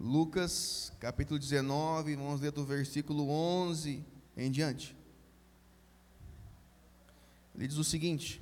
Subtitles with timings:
[0.00, 4.02] Lucas capítulo 19, vamos ler do versículo 11
[4.34, 4.96] em diante.
[7.54, 8.40] Ele diz o seguinte: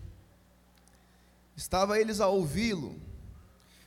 [1.56, 2.94] Estava eles a ouvi-lo,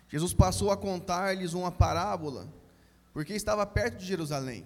[0.09, 2.45] Jesus passou a contar-lhes uma parábola,
[3.13, 4.65] porque estava perto de Jerusalém.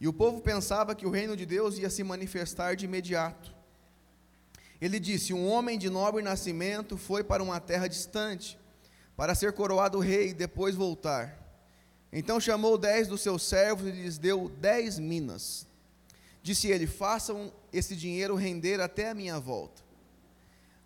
[0.00, 3.54] E o povo pensava que o reino de Deus ia se manifestar de imediato.
[4.80, 8.58] Ele disse: Um homem de nobre nascimento foi para uma terra distante,
[9.16, 11.45] para ser coroado rei e depois voltar.
[12.12, 15.66] Então chamou dez dos seus servos e lhes deu dez minas.
[16.42, 19.82] Disse ele: Façam esse dinheiro render até a minha volta.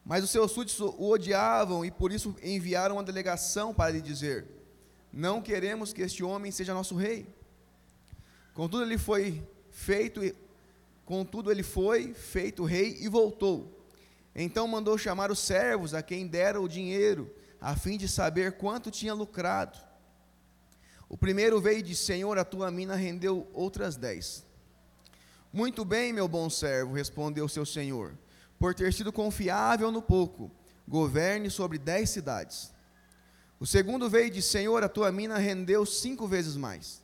[0.05, 4.47] Mas os seus súditos o odiavam e por isso enviaram uma delegação para lhe dizer:
[5.13, 7.27] Não queremos que este homem seja nosso rei.
[8.55, 10.21] Contudo ele foi feito,
[11.05, 13.87] contudo ele foi feito rei e voltou.
[14.35, 17.31] Então mandou chamar os servos a quem dera o dinheiro,
[17.61, 19.90] a fim de saber quanto tinha lucrado.
[21.11, 24.47] O primeiro veio e disse: Senhor, a tua mina rendeu outras dez.
[25.53, 28.17] Muito bem, meu bom servo, respondeu seu senhor,
[28.57, 30.53] por ter sido confiável no pouco,
[30.87, 32.73] governe sobre dez cidades.
[33.59, 37.03] O segundo veio e disse: Senhor, a tua mina rendeu cinco vezes mais.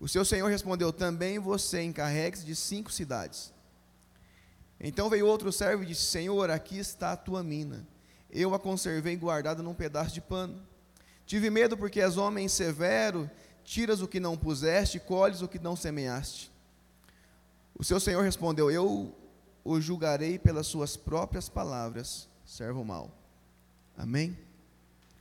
[0.00, 3.52] O seu senhor respondeu: Também você encarregue-se de cinco cidades.
[4.80, 7.86] Então veio outro servo e disse: Senhor, aqui está a tua mina.
[8.30, 10.66] Eu a conservei guardada num pedaço de pano.
[11.26, 13.28] Tive medo porque és homem severo,
[13.64, 16.52] tiras o que não puseste, colhes o que não semeaste.
[17.76, 19.14] O seu senhor respondeu: Eu
[19.64, 23.10] o julgarei pelas suas próprias palavras, servo mau.
[23.98, 24.38] Amém?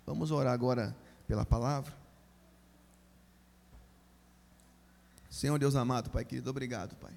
[0.06, 0.96] Vamos orar agora
[1.28, 1.92] pela palavra.
[5.30, 7.12] Senhor Deus amado, Pai querido, obrigado, Pai.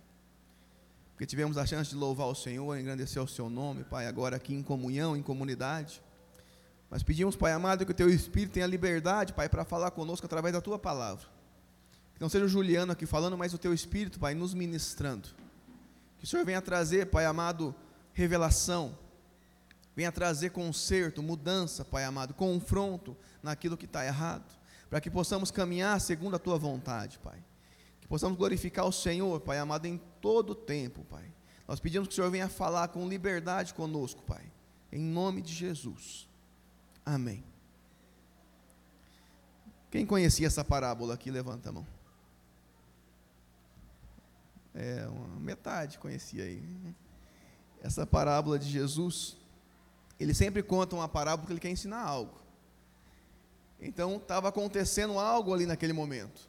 [1.12, 4.54] Porque tivemos a chance de louvar o Senhor, engrandecer o seu nome, Pai, agora aqui
[4.54, 6.00] em comunhão, em comunidade.
[6.90, 10.54] Mas pedimos, Pai amado, que o Teu Espírito tenha liberdade, Pai, para falar conosco através
[10.54, 11.26] da Tua palavra.
[12.14, 15.28] Que não seja o Juliano aqui falando, mas o Teu Espírito, Pai, nos ministrando.
[16.18, 17.74] Que o Senhor venha trazer, Pai amado,
[18.12, 18.96] revelação.
[19.94, 24.56] Venha trazer conserto, mudança, Pai amado, confronto naquilo que está errado.
[24.88, 27.38] Para que possamos caminhar segundo a Tua vontade, Pai.
[28.00, 31.30] Que possamos glorificar o Senhor, Pai amado, em todo o tempo, Pai.
[31.66, 34.50] Nós pedimos que o Senhor venha falar com liberdade conosco, Pai.
[34.90, 36.27] Em nome de Jesus.
[37.08, 37.42] Amém.
[39.90, 41.86] Quem conhecia essa parábola aqui, levanta a mão.
[44.74, 45.08] É,
[45.40, 46.62] metade conhecia aí.
[47.82, 49.38] Essa parábola de Jesus,
[50.20, 52.38] ele sempre conta uma parábola porque ele quer ensinar algo.
[53.80, 56.46] Então, estava acontecendo algo ali naquele momento.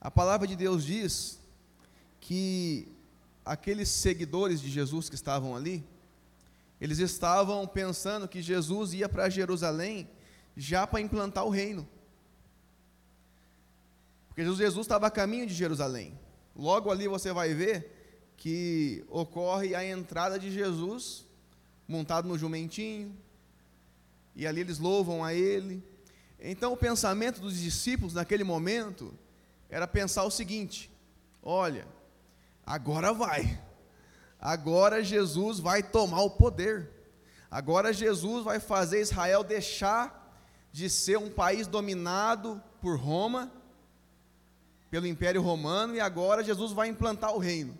[0.00, 1.38] A palavra de Deus diz
[2.20, 2.90] que
[3.44, 5.86] aqueles seguidores de Jesus que estavam ali,
[6.80, 10.08] eles estavam pensando que Jesus ia para Jerusalém
[10.56, 11.88] já para implantar o reino.
[14.28, 16.18] Porque Jesus estava a caminho de Jerusalém.
[16.54, 21.26] Logo ali você vai ver que ocorre a entrada de Jesus
[21.88, 23.16] montado no jumentinho,
[24.36, 25.82] e ali eles louvam a ele.
[26.38, 29.12] Então o pensamento dos discípulos naquele momento
[29.68, 30.90] era pensar o seguinte:
[31.42, 31.86] olha,
[32.64, 33.60] agora vai
[34.40, 36.90] agora Jesus vai tomar o poder.
[37.50, 40.18] Agora Jesus vai fazer Israel deixar
[40.70, 43.50] de ser um país dominado por Roma,
[44.90, 47.76] pelo Império Romano, e agora Jesus vai implantar o reino.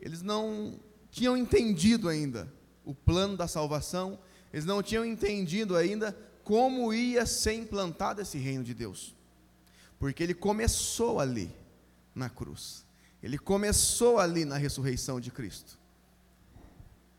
[0.00, 0.78] Eles não
[1.10, 2.52] tinham entendido ainda
[2.84, 4.18] o plano da salvação,
[4.52, 9.14] eles não tinham entendido ainda como ia ser implantado esse reino de Deus,
[9.98, 11.54] porque ele começou ali,
[12.14, 12.84] na cruz.
[13.22, 15.78] Ele começou ali na ressurreição de Cristo.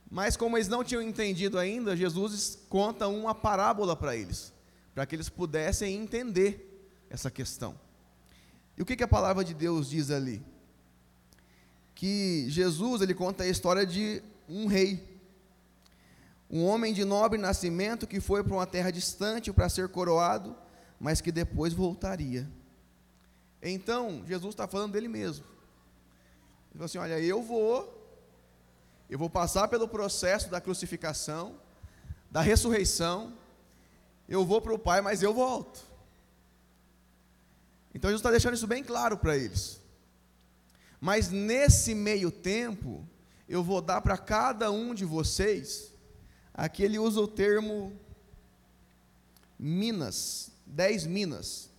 [0.09, 4.51] Mas como eles não tinham entendido ainda, Jesus conta uma parábola para eles,
[4.93, 6.67] para que eles pudessem entender
[7.09, 7.79] essa questão.
[8.77, 10.43] E o que, que a palavra de Deus diz ali?
[11.95, 15.17] Que Jesus ele conta a história de um rei,
[16.49, 20.53] um homem de nobre nascimento que foi para uma terra distante para ser coroado,
[20.99, 22.49] mas que depois voltaria.
[23.61, 25.45] Então, Jesus está falando dele mesmo.
[26.71, 28.01] Ele falou assim: Olha, eu vou,
[29.09, 31.59] eu vou passar pelo processo da crucificação,
[32.31, 33.33] da ressurreição,
[34.27, 35.81] eu vou para o Pai, mas eu volto.
[37.93, 39.81] Então Jesus está deixando isso bem claro para eles.
[40.99, 43.05] Mas nesse meio tempo,
[43.49, 45.91] eu vou dar para cada um de vocês,
[46.53, 47.99] aqui ele usa o termo
[49.59, 51.69] minas, dez minas.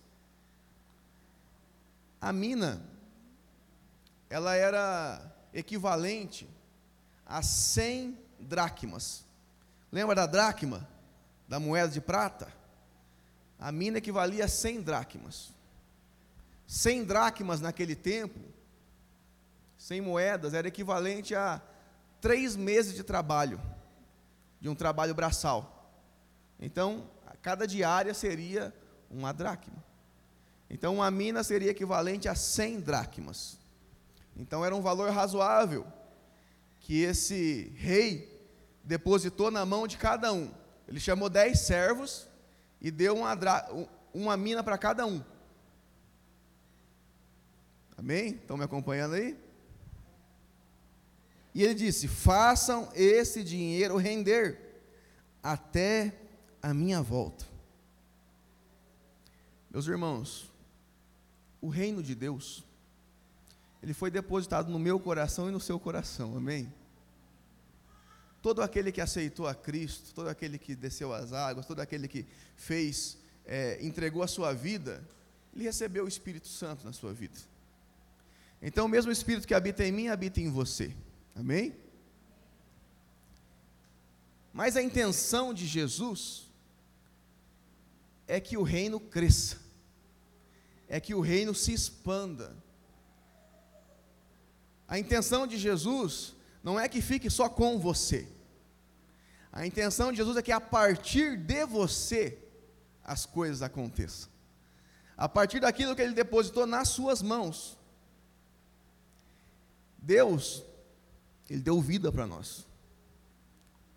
[2.21, 2.92] A mina
[4.33, 5.21] ela era
[5.53, 6.49] equivalente
[7.25, 9.25] a 100 dracmas.
[9.91, 10.87] Lembra da dracma?
[11.47, 12.63] Da moeda de prata?
[13.63, 15.53] a mina equivalia a 100 dracmas.
[16.67, 18.37] 100 dracmas naquele tempo,
[19.77, 21.61] 100 moedas, era equivalente a
[22.19, 23.61] três meses de trabalho,
[24.59, 25.93] de um trabalho braçal.
[26.59, 27.09] Então,
[27.41, 28.73] cada diária seria
[29.09, 29.81] uma dracma.
[30.69, 33.57] Então, uma mina seria equivalente a 100 dracmas.
[34.35, 35.85] Então, era um valor razoável
[36.79, 38.29] que esse rei
[38.83, 40.51] depositou na mão de cada um.
[40.87, 42.27] Ele chamou dez servos
[42.81, 43.37] e deu uma,
[44.13, 45.23] uma mina para cada um.
[47.97, 48.35] Amém?
[48.35, 49.37] Estão me acompanhando aí?
[51.55, 54.59] E ele disse: façam esse dinheiro render
[55.41, 56.13] até
[56.61, 57.45] a minha volta.
[59.69, 60.51] Meus irmãos,
[61.61, 62.65] o reino de Deus,
[63.83, 66.73] ele foi depositado no meu coração e no seu coração, amém?
[68.43, 72.25] todo aquele que aceitou a Cristo, todo aquele que desceu as águas, todo aquele que
[72.57, 75.01] fez, é, entregou a sua vida,
[75.55, 77.39] ele recebeu o Espírito Santo na sua vida.
[78.61, 80.93] Então, o mesmo Espírito que habita em mim, habita em você.
[81.33, 81.73] Amém?
[84.51, 86.45] Mas a intenção de Jesus
[88.27, 89.57] é que o reino cresça,
[90.89, 92.53] é que o reino se expanda.
[94.93, 98.27] A intenção de Jesus não é que fique só com você.
[99.51, 102.37] A intenção de Jesus é que a partir de você
[103.03, 104.29] as coisas aconteçam.
[105.17, 107.75] A partir daquilo que ele depositou nas suas mãos.
[109.97, 110.63] Deus,
[111.49, 112.67] ele deu vida para nós.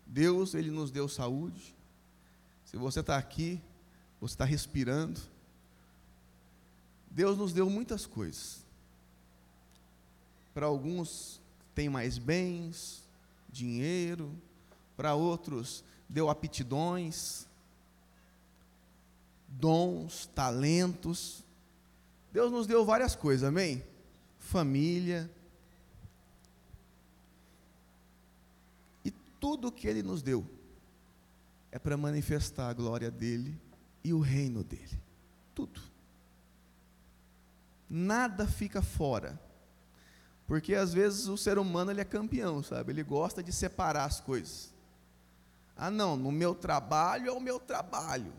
[0.03, 1.75] Deus, ele nos deu saúde.
[2.65, 3.61] Se você está aqui,
[4.19, 5.21] você está respirando.
[7.11, 8.65] Deus nos deu muitas coisas.
[10.57, 11.39] Para alguns,
[11.75, 13.07] tem mais bens,
[13.47, 14.33] dinheiro,
[14.95, 17.45] para outros deu aptidões,
[19.47, 21.43] dons, talentos.
[22.33, 23.83] Deus nos deu várias coisas, amém?
[24.39, 25.29] Família.
[29.05, 30.43] E tudo que Ele nos deu
[31.71, 33.55] é para manifestar a glória dEle
[34.03, 34.99] e o reino dEle.
[35.53, 35.79] Tudo.
[37.87, 39.45] Nada fica fora.
[40.47, 42.93] Porque às vezes o ser humano ele é campeão, sabe?
[42.93, 44.73] Ele gosta de separar as coisas.
[45.75, 48.33] Ah, não, no meu trabalho é o meu trabalho.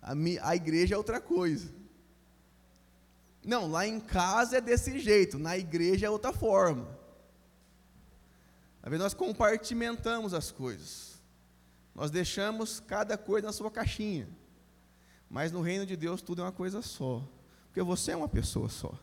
[0.00, 1.70] A, mi, a igreja é outra coisa.
[3.44, 6.88] Não, lá em casa é desse jeito, na igreja é outra forma.
[8.82, 11.20] Às vezes nós compartimentamos as coisas.
[11.94, 14.28] Nós deixamos cada coisa na sua caixinha.
[15.28, 17.22] Mas no reino de Deus tudo é uma coisa só.
[17.66, 18.98] Porque você é uma pessoa só.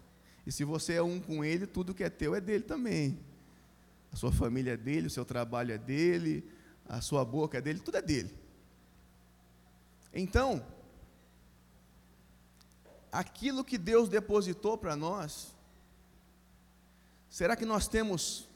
[0.46, 3.20] E se você é um com ele, tudo que é teu é dele também.
[4.12, 6.48] A sua família é dele, o seu trabalho é dele,
[6.88, 8.34] a sua boca é dele, tudo é dele.
[10.14, 10.66] Então,
[13.12, 15.54] aquilo que Deus depositou para nós,
[17.30, 18.48] será que nós temos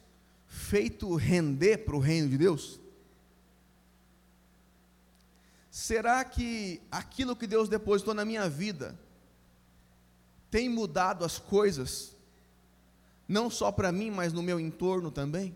[0.47, 2.79] feito render para o reino de Deus?
[5.69, 8.97] Será que aquilo que Deus depositou na minha vida
[10.49, 12.15] tem mudado as coisas,
[13.27, 15.55] não só para mim, mas no meu entorno também?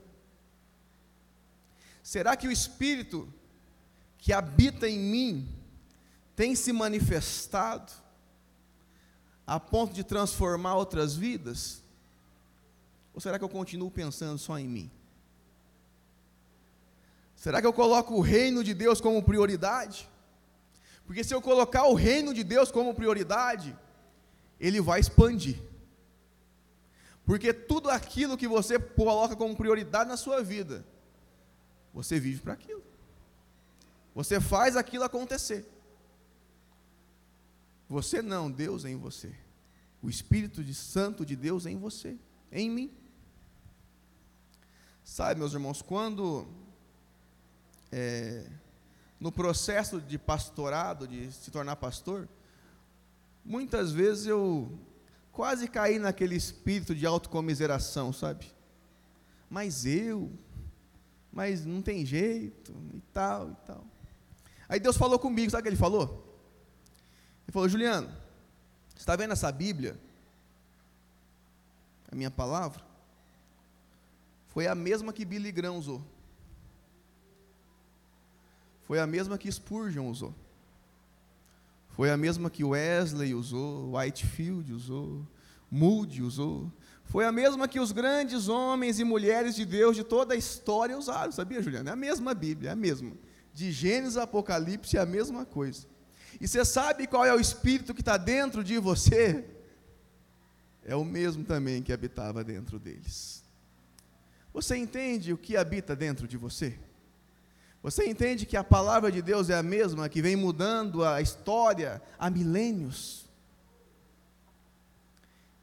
[2.04, 3.31] Será que o Espírito
[4.18, 5.48] que habita em mim
[6.36, 7.92] tem se manifestado
[9.45, 11.81] a ponto de transformar outras vidas?
[13.14, 14.92] Ou será que eu continuo pensando só em mim?
[17.35, 20.09] Será que eu coloco o reino de Deus como prioridade?
[21.06, 23.78] Porque se eu colocar o reino de Deus como prioridade,
[24.60, 25.60] ele vai expandir.
[27.26, 30.86] Porque tudo aquilo que você coloca como prioridade na sua vida,
[31.94, 32.83] você vive para aquilo.
[34.14, 35.66] Você faz aquilo acontecer.
[37.90, 39.33] Você não, Deus é em você.
[40.02, 42.18] O Espírito de Santo de Deus é em você,
[42.52, 42.92] em mim.
[45.04, 46.48] Sabe, meus irmãos, quando
[47.92, 48.45] é,
[49.19, 52.28] no processo de pastorado, de se tornar pastor,
[53.44, 54.71] muitas vezes eu
[55.31, 58.52] quase caí naquele espírito de autocomiseração, sabe?
[59.50, 60.31] Mas eu,
[61.31, 63.83] mas não tem jeito, e tal, e tal.
[64.69, 66.06] Aí Deus falou comigo, sabe o que ele falou?
[67.45, 68.07] Ele falou, Juliano,
[68.90, 70.00] você está vendo essa Bíblia?
[72.12, 72.83] A minha palavra?
[74.50, 76.04] Foi a mesma que Billy Graham usou.
[78.83, 80.33] Foi a mesma que Spurgeon usou.
[81.94, 85.28] Foi a mesma que Wesley usou, Whitefield usou,
[85.69, 86.71] Moody usou,
[87.06, 90.97] foi a mesma que os grandes homens e mulheres de Deus de toda a história
[90.97, 91.92] usaram, sabia, Juliana?
[91.92, 93.12] É a mesma Bíblia, é a mesma.
[93.54, 95.85] De Gênesis a Apocalipse é a mesma coisa.
[96.42, 99.45] E você sabe qual é o espírito que está dentro de você?
[100.83, 103.44] É o mesmo também que habitava dentro deles.
[104.52, 106.78] Você entende o que habita dentro de você?
[107.83, 112.02] Você entende que a palavra de Deus é a mesma que vem mudando a história
[112.18, 113.30] há milênios?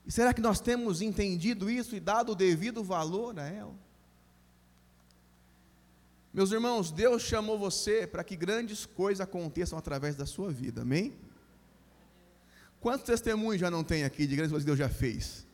[0.06, 3.74] E será que nós temos entendido isso e dado o devido valor a ela?
[6.32, 11.16] Meus irmãos, Deus chamou você para que grandes coisas aconteçam através da sua vida, amém?
[12.80, 15.46] Quantos testemunhos já não tem aqui de grandes coisas que Deus já fez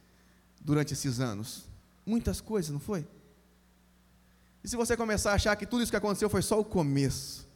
[0.61, 1.69] durante esses anos?
[2.05, 3.07] Muitas coisas, não foi?
[4.67, 7.47] E se você começar a achar que tudo isso que aconteceu foi só o começo,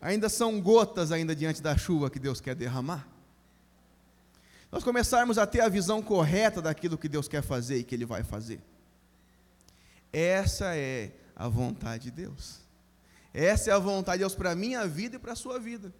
[0.00, 3.06] ainda são gotas ainda diante da chuva que Deus quer derramar?
[4.72, 8.06] Nós começarmos a ter a visão correta daquilo que Deus quer fazer e que Ele
[8.06, 8.62] vai fazer.
[10.10, 12.60] Essa é a vontade de Deus.
[13.34, 15.92] Essa é a vontade de Deus para a minha vida e para a sua vida.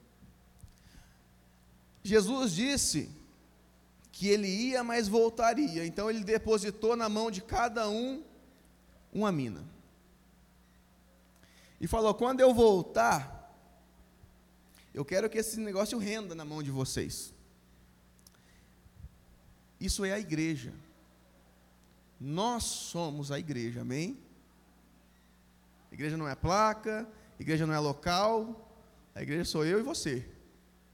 [2.02, 3.10] Jesus disse
[4.12, 5.84] que ele ia, mas voltaria.
[5.84, 8.25] Então ele depositou na mão de cada um
[9.18, 9.64] uma mina.
[11.80, 13.52] E falou: quando eu voltar,
[14.94, 17.32] eu quero que esse negócio renda na mão de vocês.
[19.80, 20.72] Isso é a igreja.
[22.20, 24.18] Nós somos a igreja, amém?
[25.90, 27.08] igreja não é placa,
[27.40, 28.68] igreja não é local,
[29.14, 30.28] a igreja sou eu e você.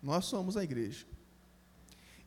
[0.02, 1.06] Nós somos a igreja.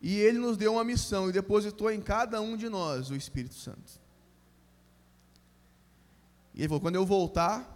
[0.02, 3.56] E ele nos deu uma missão e depositou em cada um de nós o Espírito
[3.56, 4.07] Santo.
[6.58, 7.74] E ele falou: quando eu voltar,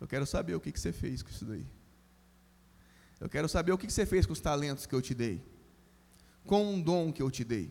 [0.00, 1.66] eu quero saber o que, que você fez com isso daí.
[3.20, 5.44] Eu quero saber o que, que você fez com os talentos que eu te dei,
[6.46, 7.70] com um dom que eu te dei.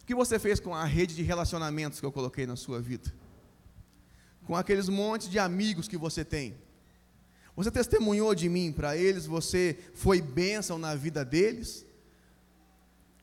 [0.00, 3.12] O que você fez com a rede de relacionamentos que eu coloquei na sua vida?
[4.46, 6.56] com aqueles montes de amigos que você tem.
[7.56, 11.86] Você testemunhou de mim para eles, você foi bênção na vida deles?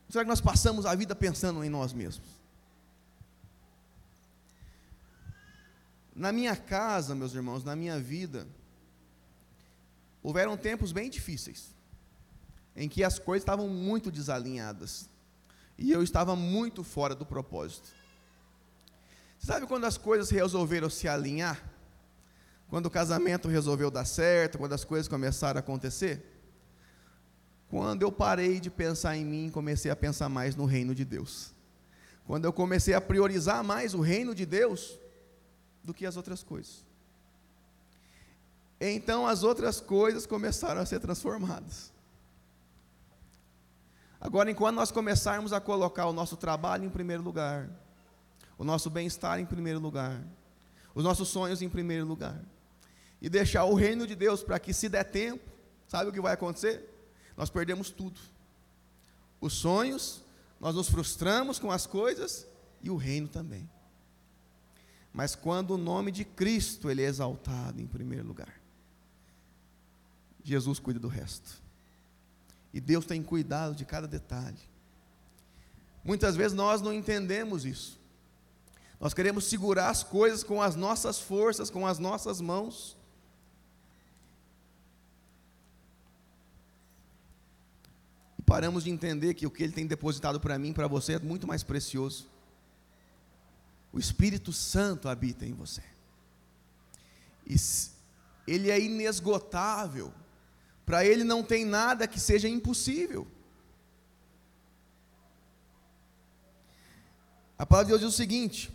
[0.08, 2.41] Será que nós passamos a vida pensando em nós mesmos?
[6.14, 8.46] Na minha casa, meus irmãos, na minha vida,
[10.22, 11.74] houveram tempos bem difíceis,
[12.76, 15.08] em que as coisas estavam muito desalinhadas,
[15.78, 17.88] e eu estava muito fora do propósito.
[19.38, 21.60] Sabe quando as coisas resolveram se alinhar?
[22.68, 26.24] Quando o casamento resolveu dar certo, quando as coisas começaram a acontecer?
[27.68, 31.04] Quando eu parei de pensar em mim e comecei a pensar mais no reino de
[31.04, 31.52] Deus.
[32.26, 34.98] Quando eu comecei a priorizar mais o reino de Deus
[35.82, 36.84] do que as outras coisas.
[38.80, 41.92] Então as outras coisas começaram a ser transformadas.
[44.20, 47.68] Agora, enquanto nós começarmos a colocar o nosso trabalho em primeiro lugar,
[48.56, 50.22] o nosso bem-estar em primeiro lugar,
[50.94, 52.40] os nossos sonhos em primeiro lugar,
[53.20, 55.48] e deixar o reino de Deus para que, se der tempo,
[55.88, 56.88] sabe o que vai acontecer?
[57.36, 58.20] Nós perdemos tudo.
[59.40, 60.24] Os sonhos,
[60.60, 62.46] nós nos frustramos com as coisas
[62.80, 63.68] e o reino também.
[65.12, 68.60] Mas quando o nome de Cristo ele é exaltado em primeiro lugar,
[70.42, 71.60] Jesus cuida do resto.
[72.72, 74.58] E Deus tem cuidado de cada detalhe.
[76.02, 78.00] Muitas vezes nós não entendemos isso.
[78.98, 82.96] Nós queremos segurar as coisas com as nossas forças, com as nossas mãos.
[88.38, 91.18] E paramos de entender que o que Ele tem depositado para mim para você é
[91.18, 92.31] muito mais precioso.
[93.92, 95.82] O Espírito Santo habita em você.
[97.46, 97.56] E
[98.46, 100.12] ele é inesgotável.
[100.86, 103.26] Para ele não tem nada que seja impossível.
[107.58, 108.72] A palavra de Deus diz o seguinte: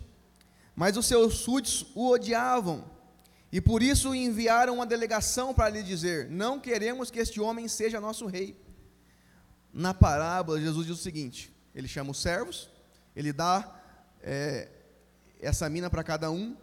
[0.78, 2.86] mas os seus súditos o odiavam,
[3.52, 8.00] e por isso enviaram uma delegação para lhe dizer: Não queremos que este homem seja
[8.00, 8.56] nosso rei.
[9.74, 12.70] Na parábola, Jesus diz o seguinte: Ele chama os servos,
[13.16, 13.82] ele dá
[14.22, 14.70] é,
[15.40, 16.56] essa mina para cada um,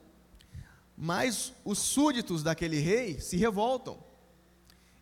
[0.97, 3.99] mas os súditos daquele rei se revoltam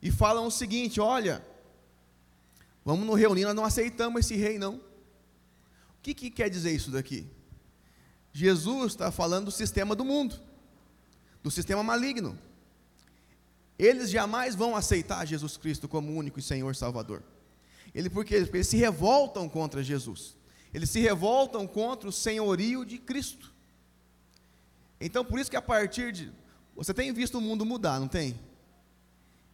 [0.01, 1.45] e falam o seguinte: Olha,
[2.85, 4.77] vamos nos reunir, nós não aceitamos esse rei, não.
[4.77, 7.27] O que, que quer dizer isso daqui?
[8.33, 10.41] Jesus está falando do sistema do mundo,
[11.43, 12.39] do sistema maligno.
[13.79, 17.23] Eles jamais vão aceitar Jesus Cristo como único e Senhor Salvador.
[17.95, 20.37] Ele porque, porque eles se revoltam contra Jesus.
[20.73, 23.52] Eles se revoltam contra o senhorio de Cristo.
[25.05, 26.33] Então, por isso que a partir de.
[26.75, 28.39] Você tem visto o mundo mudar, não tem?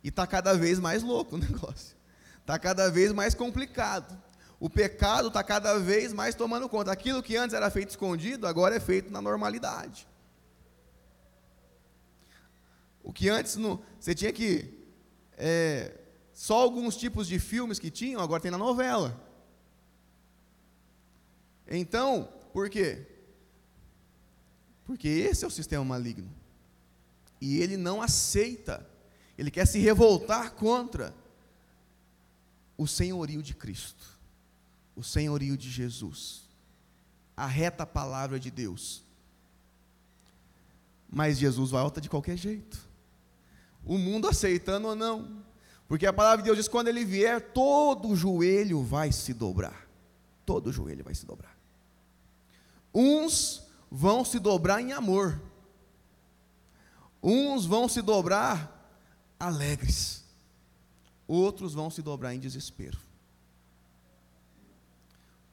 [0.05, 1.97] E está cada vez mais louco o negócio.
[2.40, 4.17] Está cada vez mais complicado
[4.61, 6.90] o pecado está cada vez mais tomando conta.
[6.90, 10.07] Aquilo que antes era feito escondido, agora é feito na normalidade.
[13.02, 13.57] O que antes
[13.99, 14.75] você tinha que
[15.37, 15.97] é,
[16.33, 19.19] só alguns tipos de filmes que tinham, agora tem na novela.
[21.67, 23.07] Então, por quê?
[24.88, 26.30] Porque esse é o sistema maligno.
[27.38, 28.88] E ele não aceita,
[29.37, 31.14] ele quer se revoltar contra
[32.75, 34.18] o senhorio de Cristo,
[34.97, 36.49] o senhorio de Jesus,
[37.37, 39.04] a reta palavra de Deus.
[41.07, 42.78] Mas Jesus volta de qualquer jeito.
[43.85, 45.45] O mundo aceitando ou não.
[45.87, 49.87] Porque a palavra de Deus diz: quando ele vier, todo joelho vai se dobrar.
[50.47, 51.54] Todo joelho vai se dobrar.
[52.95, 55.40] Uns vão se dobrar em amor,
[57.23, 58.75] uns vão se dobrar
[59.38, 60.25] alegres,
[61.26, 62.99] outros vão se dobrar em desespero,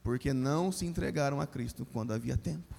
[0.03, 2.75] porque não se entregaram a Cristo quando havia tempo.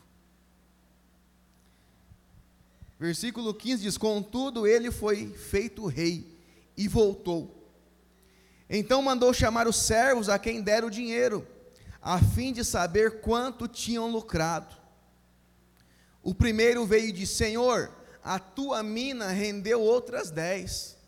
[2.99, 6.27] Versículo 15 diz: Contudo, ele foi feito rei
[6.77, 7.55] e voltou.
[8.69, 11.47] Então mandou chamar os servos a quem deram o dinheiro,
[12.01, 14.86] a fim de saber quanto tinham lucrado.
[16.27, 17.89] O primeiro veio e disse: Senhor,
[18.21, 20.99] a tua mina rendeu outras dez.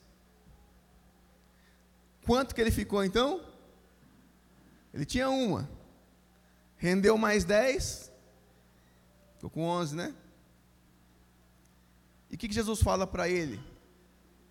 [2.25, 3.45] Quanto que ele ficou então?
[4.95, 5.69] Ele tinha uma.
[6.77, 8.13] Rendeu mais dez.
[9.35, 10.15] Ficou com onze, né?
[12.31, 13.59] E o que, que Jesus fala para ele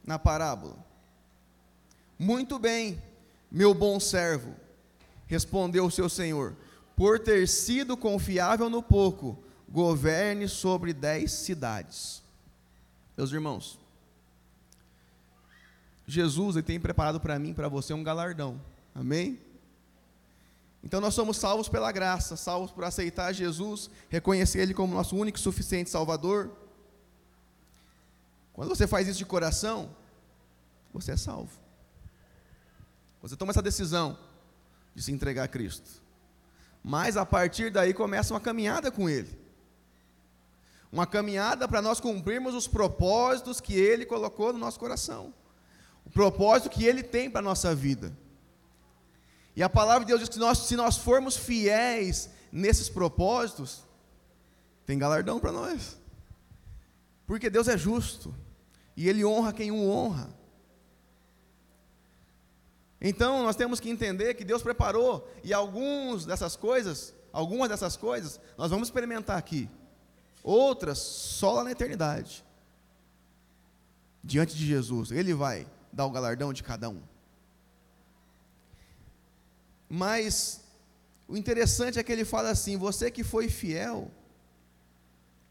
[0.03, 0.75] na parábola?
[2.19, 3.01] Muito bem,
[3.49, 4.53] meu bom servo,
[5.27, 6.57] respondeu o seu senhor,
[6.93, 12.23] por ter sido confiável no pouco, governe sobre dez cidades.
[13.15, 13.79] Meus irmãos,
[16.05, 18.61] Jesus ele tem preparado para mim, para você, um galardão.
[18.95, 19.39] Amém?
[20.83, 25.37] Então nós somos salvos pela graça, salvos por aceitar Jesus, reconhecer Ele como nosso único
[25.37, 26.51] e suficiente Salvador.
[28.53, 29.89] Quando você faz isso de coração,
[30.93, 31.51] você é salvo.
[33.21, 34.17] Você toma essa decisão
[34.95, 36.01] de se entregar a Cristo.
[36.83, 39.46] Mas a partir daí começa uma caminhada com Ele.
[40.91, 45.33] Uma caminhada para nós cumprirmos os propósitos que Ele colocou no nosso coração.
[46.05, 48.15] O propósito que Ele tem para a nossa vida.
[49.55, 53.83] E a palavra de Deus diz que nós, se nós formos fiéis nesses propósitos,
[54.85, 55.97] tem galardão para nós.
[57.25, 58.33] Porque Deus é justo.
[58.95, 60.29] E Ele honra quem o honra.
[62.99, 68.39] Então nós temos que entender que Deus preparou e alguns dessas coisas, algumas dessas coisas,
[68.57, 69.69] nós vamos experimentar aqui.
[70.47, 72.41] Outras só lá na eternidade.
[74.23, 77.01] Diante de Jesus, ele vai dar o galardão de cada um.
[79.89, 80.63] Mas
[81.27, 84.09] o interessante é que ele fala assim: você que foi fiel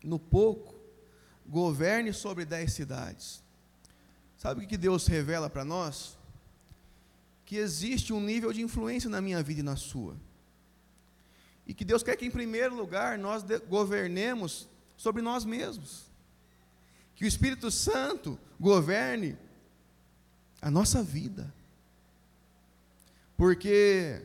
[0.02, 0.74] no pouco,
[1.46, 3.42] governe sobre dez cidades.
[4.38, 6.16] Sabe o que Deus revela para nós?
[7.44, 10.16] Que existe um nível de influência na minha vida e na sua.
[11.66, 16.06] E que Deus quer que, em primeiro lugar, nós governemos sobre nós mesmos.
[17.14, 19.38] Que o Espírito Santo governe
[20.60, 21.52] a nossa vida.
[23.36, 24.22] Porque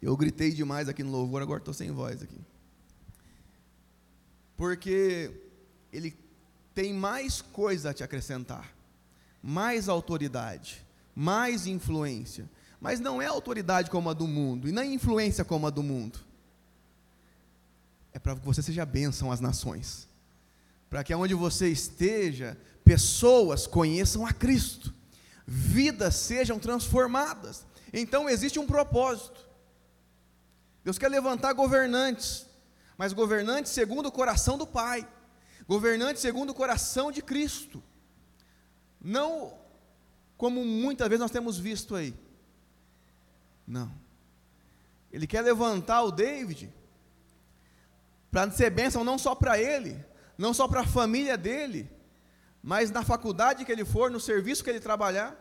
[0.00, 2.40] eu gritei demais aqui no louvor, agora estou sem voz aqui.
[4.56, 5.30] Porque
[5.92, 6.16] ele
[6.74, 8.72] tem mais coisa a te acrescentar,
[9.42, 12.48] mais autoridade, mais influência.
[12.80, 16.27] Mas não é autoridade como a do mundo, e nem influência como a do mundo.
[18.12, 20.08] É para que você seja bênção às nações.
[20.88, 24.94] Para que aonde você esteja, pessoas conheçam a Cristo,
[25.46, 27.66] vidas sejam transformadas.
[27.92, 29.46] Então existe um propósito.
[30.82, 32.46] Deus quer levantar governantes,
[32.96, 35.06] mas governantes segundo o coração do Pai,
[35.66, 37.82] governantes segundo o coração de Cristo.
[39.00, 39.52] Não
[40.38, 42.14] como muitas vezes nós temos visto aí.
[43.66, 43.92] Não.
[45.12, 46.72] Ele quer levantar o David
[48.30, 50.04] para ser bênção não só para ele,
[50.36, 51.90] não só para a família dele,
[52.62, 55.36] mas na faculdade que ele for, no serviço que ele trabalhar,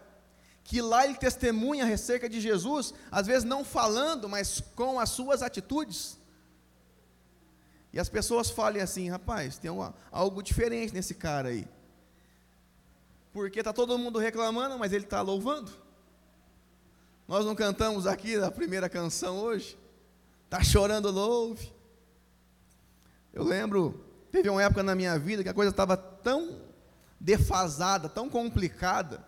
[0.64, 5.42] que lá ele testemunha acerca de Jesus, às vezes não falando, mas com as suas
[5.42, 6.18] atitudes.
[7.94, 11.68] E as pessoas falem assim, rapaz, tem uma, algo diferente nesse cara aí.
[13.32, 15.72] Porque está todo mundo reclamando, mas ele está louvando.
[17.28, 19.78] Nós não cantamos aqui na primeira canção hoje.
[20.46, 21.72] Está chorando, louve.
[23.34, 26.62] Eu lembro, teve uma época na minha vida que a coisa estava tão
[27.20, 29.26] defasada, tão complicada,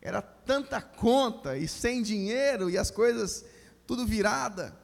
[0.00, 3.44] era tanta conta e sem dinheiro e as coisas
[3.86, 4.74] tudo virada,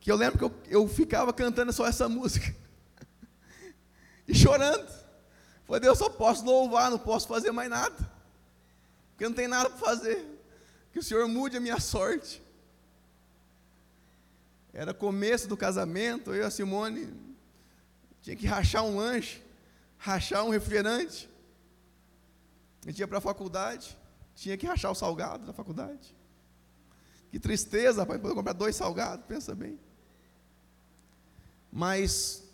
[0.00, 2.54] que eu lembro que eu, eu ficava cantando só essa música
[4.26, 4.86] e chorando,
[5.66, 7.96] Falei, Deus, só posso louvar, não posso fazer mais nada.
[9.10, 10.24] Porque não tem nada para fazer.
[10.92, 12.40] Que o Senhor mude a minha sorte.
[14.76, 17.10] Era começo do casamento, eu e a Simone
[18.20, 19.42] tinha que rachar um lanche,
[19.96, 21.30] rachar um refrigerante.
[22.84, 23.96] A gente ia para a faculdade,
[24.34, 26.14] tinha que rachar o salgado da faculdade.
[27.30, 29.80] Que tristeza, rapaz, poder comprar dois salgados, pensa bem.
[31.72, 32.44] Mas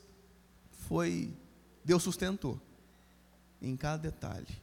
[0.86, 1.36] foi,
[1.84, 2.62] Deus sustentou
[3.60, 4.62] em cada detalhe.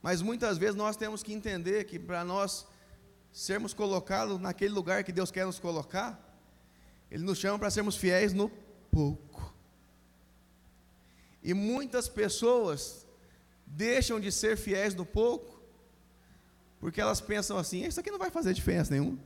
[0.00, 2.68] Mas muitas vezes nós temos que entender que para nós
[3.38, 6.20] sermos colocados naquele lugar que Deus quer nos colocar,
[7.08, 8.50] Ele nos chama para sermos fiéis no
[8.90, 9.54] pouco.
[11.40, 13.06] E muitas pessoas
[13.64, 15.62] deixam de ser fiéis no pouco,
[16.80, 19.20] porque elas pensam assim: isso aqui não vai fazer diferença nenhuma.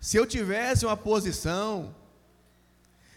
[0.00, 1.94] Se eu tivesse uma posição,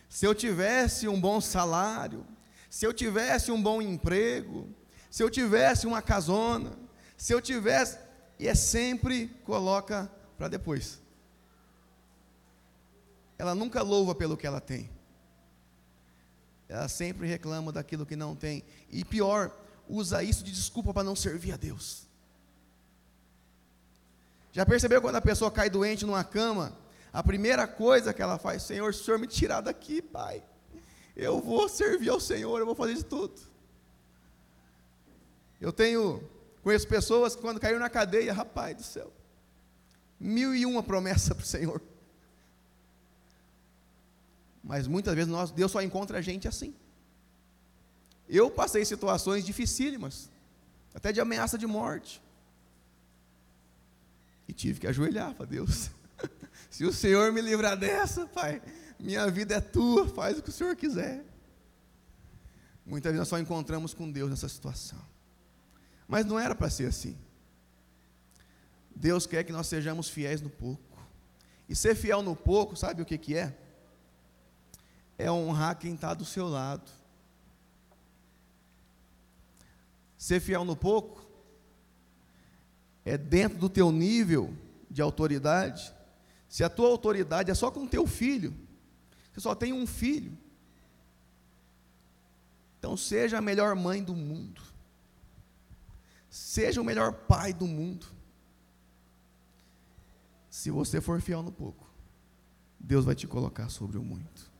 [0.08, 2.24] se eu tivesse um bom salário,
[2.70, 4.70] se eu tivesse um bom emprego,
[5.10, 6.78] se eu tivesse uma casona,
[7.18, 8.05] se eu tivesse.
[8.38, 11.02] E é sempre coloca para depois.
[13.38, 14.90] Ela nunca louva pelo que ela tem.
[16.68, 18.64] Ela sempre reclama daquilo que não tem.
[18.90, 19.52] E pior,
[19.88, 22.08] usa isso de desculpa para não servir a Deus.
[24.52, 26.78] Já percebeu quando a pessoa cai doente numa cama?
[27.12, 30.44] A primeira coisa que ela faz, Senhor, se o Senhor me tirar daqui, Pai,
[31.16, 33.40] eu vou servir ao Senhor, eu vou fazer de tudo.
[35.60, 36.22] Eu tenho,
[36.66, 39.14] conheço pessoas que quando caíram na cadeia, rapaz do céu,
[40.20, 41.80] mil e uma promessa para o Senhor.
[44.64, 46.74] Mas muitas vezes nós, Deus só encontra a gente assim.
[48.28, 50.28] Eu passei situações dificílimas,
[50.92, 52.20] até de ameaça de morte.
[54.48, 55.92] E tive que ajoelhar para Deus.
[56.72, 58.60] Se o Senhor me livrar dessa, Pai,
[59.00, 61.24] minha vida é tua, faz o que o Senhor quiser.
[62.84, 65.15] Muitas vezes nós só encontramos com Deus nessa situação.
[66.08, 67.18] Mas não era para ser assim.
[68.96, 70.84] Deus quer que nós sejamos fiéis no pouco.
[71.68, 73.58] E ser fiel no pouco, sabe o que, que é?
[75.18, 76.90] É honrar quem está do seu lado.
[80.18, 81.24] Ser fiel no pouco
[83.04, 84.54] é dentro do teu nível
[84.90, 85.94] de autoridade.
[86.48, 88.54] Se a tua autoridade é só com teu filho,
[89.32, 90.38] você só tem um filho.
[92.80, 94.62] Então seja a melhor mãe do mundo.
[96.38, 98.06] Seja o melhor pai do mundo.
[100.50, 101.90] Se você for fiel no pouco,
[102.78, 104.52] Deus vai te colocar sobre o muito.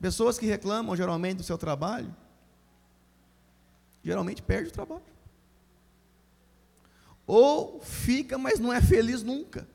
[0.00, 2.14] Pessoas que reclamam geralmente do seu trabalho,
[4.02, 5.04] geralmente perde o trabalho.
[7.24, 9.68] Ou fica, mas não é feliz nunca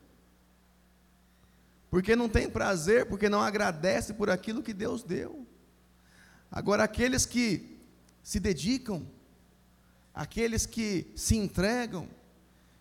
[1.89, 5.47] porque não tem prazer, porque não agradece por aquilo que Deus deu.
[6.52, 7.80] Agora, aqueles que
[8.21, 9.08] se dedicam,
[10.20, 12.10] aqueles que se entregam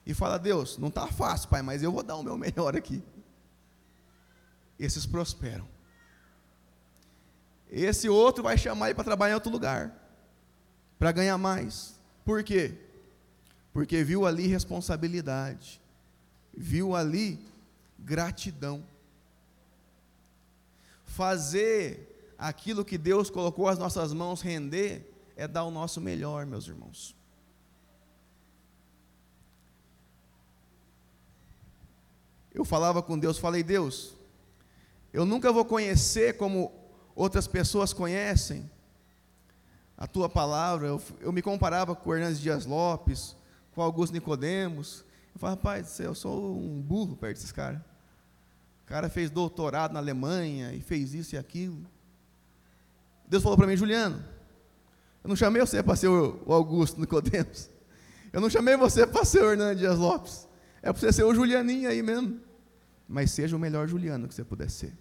[0.05, 3.01] e falam: Deus, não está fácil, Pai, mas eu vou dar o meu melhor aqui.
[4.77, 5.69] Esses prosperam.
[7.71, 9.95] Esse outro vai chamar ele para trabalhar em outro lugar,
[10.99, 11.95] para ganhar mais.
[12.25, 12.75] Por quê?
[13.73, 15.81] Porque viu ali responsabilidade,
[16.53, 17.39] viu ali
[17.99, 18.83] gratidão
[21.05, 26.67] fazer aquilo que Deus colocou as nossas mãos render, é dar o nosso melhor, meus
[26.67, 27.18] irmãos.
[32.59, 34.17] Eu falava com Deus, falei, Deus,
[35.13, 36.73] eu nunca vou conhecer como
[37.15, 38.69] outras pessoas conhecem
[39.97, 40.89] a tua palavra.
[40.89, 43.37] Eu, eu me comparava com o Hernandes Dias Lopes,
[43.73, 45.05] com Augusto Nicodemos.
[45.33, 47.81] Eu falava, rapaz, eu sou um burro perto desses caras.
[48.83, 51.87] O cara fez doutorado na Alemanha e fez isso e aquilo.
[53.29, 54.25] Deus falou para mim, Juliano,
[55.23, 57.71] eu não chamei você para ser o Augusto Nicodemos.
[58.33, 60.49] Eu não chamei você para ser o Hernandes Dias Lopes.
[60.83, 62.48] É para você ser o Julianinho aí mesmo.
[63.09, 64.93] Mas seja o melhor Juliano que você puder ser.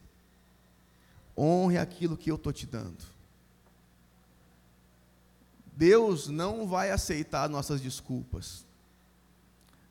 [1.38, 3.04] Honre aquilo que eu estou te dando.
[5.76, 8.66] Deus não vai aceitar nossas desculpas.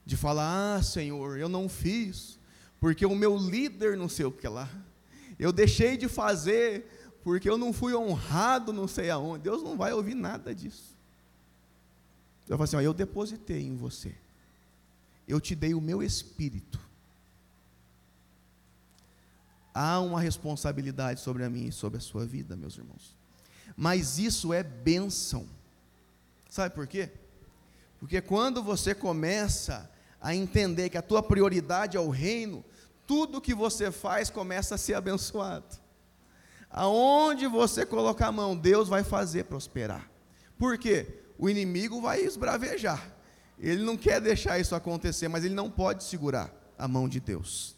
[0.04, 2.38] De falar, ah, Senhor, eu não fiz
[2.80, 4.68] porque o meu líder não sei o que lá.
[5.38, 6.86] Eu deixei de fazer
[7.22, 9.44] porque eu não fui honrado não sei aonde.
[9.44, 10.96] Deus não vai ouvir nada disso.
[12.48, 14.14] Eu falo assim, ó, eu depositei em você.
[15.26, 16.78] Eu te dei o meu espírito.
[19.78, 23.14] Há uma responsabilidade sobre a minha e sobre a sua vida, meus irmãos.
[23.76, 25.46] Mas isso é bênção.
[26.48, 27.10] Sabe por quê?
[28.00, 32.64] Porque quando você começa a entender que a tua prioridade é o reino,
[33.06, 35.76] tudo que você faz começa a ser abençoado.
[36.70, 40.10] Aonde você colocar a mão, Deus vai fazer prosperar.
[40.58, 41.20] Por quê?
[41.36, 43.12] O inimigo vai esbravejar.
[43.58, 47.75] Ele não quer deixar isso acontecer, mas ele não pode segurar a mão de Deus.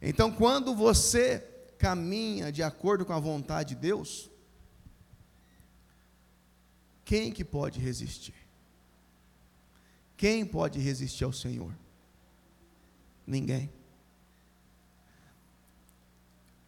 [0.00, 1.40] Então, quando você
[1.78, 4.30] caminha de acordo com a vontade de Deus,
[7.04, 8.34] quem que pode resistir?
[10.16, 11.72] Quem pode resistir ao Senhor?
[13.26, 13.70] Ninguém.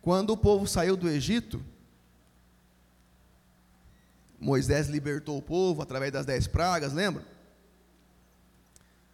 [0.00, 1.62] Quando o povo saiu do Egito,
[4.38, 7.26] Moisés libertou o povo através das dez pragas, lembra?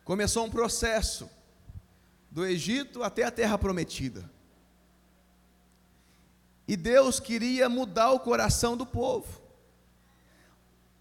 [0.05, 1.29] Começou um processo
[2.35, 4.29] do Egito até a terra prometida.
[6.67, 9.41] E Deus queria mudar o coração do povo,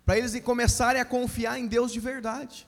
[0.06, 2.68] para eles começarem a confiar em Deus de verdade.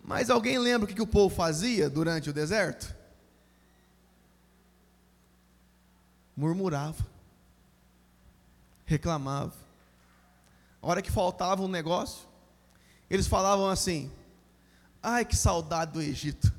[0.00, 2.94] Mas alguém lembra o que, o povo fazia durante o deserto?
[6.36, 7.06] murmurava,
[8.84, 9.54] reclamava.
[10.82, 12.26] A hora que faltava um negócio,
[13.08, 14.10] eles falavam assim:
[15.04, 16.52] ai que saudade do Egito.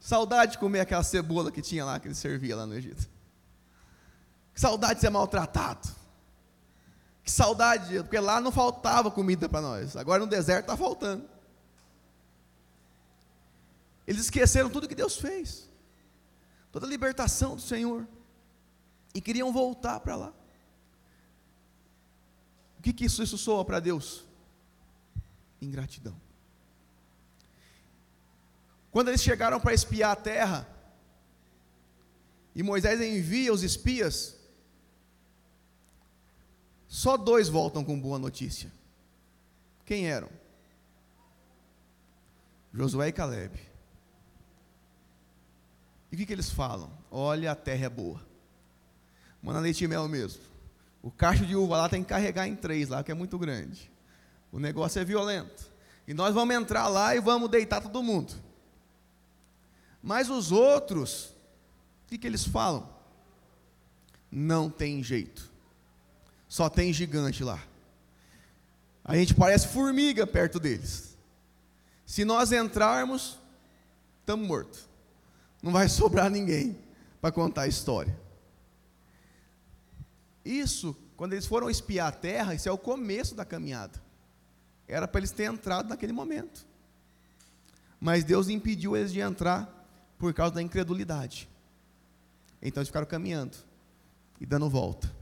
[0.00, 3.08] Saudade de comer aquela cebola que tinha lá, que ele servia lá no Egito.
[4.52, 5.88] Que saudade de ser maltratado.
[7.22, 9.96] Que saudade, porque lá não faltava comida para nós.
[9.96, 11.28] Agora no deserto está faltando.
[14.06, 15.68] Eles esqueceram tudo que Deus fez.
[16.72, 18.06] Toda a libertação do Senhor
[19.14, 20.32] e queriam voltar para lá.
[22.78, 24.24] O que, que isso, isso soa para Deus?
[25.60, 26.27] Ingratidão.
[28.98, 30.68] Quando eles chegaram para espiar a terra,
[32.52, 34.36] e Moisés envia os espias,
[36.88, 38.72] só dois voltam com boa notícia.
[39.84, 40.28] Quem eram?
[42.74, 43.56] Josué e Caleb.
[46.10, 46.90] E o que, que eles falam?
[47.08, 48.20] Olha, a terra é boa.
[49.40, 50.42] Manda leite e mel mesmo.
[51.00, 53.92] O cacho de uva lá tem que carregar em três lá, que é muito grande.
[54.50, 55.70] O negócio é violento.
[56.04, 58.47] E nós vamos entrar lá e vamos deitar todo mundo.
[60.08, 62.88] Mas os outros, o que, que eles falam?
[64.32, 65.52] Não tem jeito.
[66.48, 67.62] Só tem gigante lá.
[69.04, 71.14] A gente parece formiga perto deles.
[72.06, 73.38] Se nós entrarmos,
[74.20, 74.88] estamos mortos.
[75.62, 76.78] Não vai sobrar ninguém
[77.20, 78.18] para contar a história.
[80.42, 84.02] Isso, quando eles foram espiar a terra, isso é o começo da caminhada.
[84.88, 86.66] Era para eles terem entrado naquele momento.
[88.00, 89.74] Mas Deus impediu eles de entrar
[90.18, 91.48] por causa da incredulidade.
[92.60, 93.56] Então eles ficaram caminhando
[94.40, 95.14] e dando volta.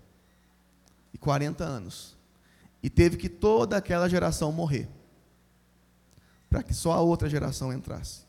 [1.13, 2.17] E 40 anos.
[2.83, 4.89] E teve que toda aquela geração morrer.
[6.49, 8.25] Para que só a outra geração entrasse.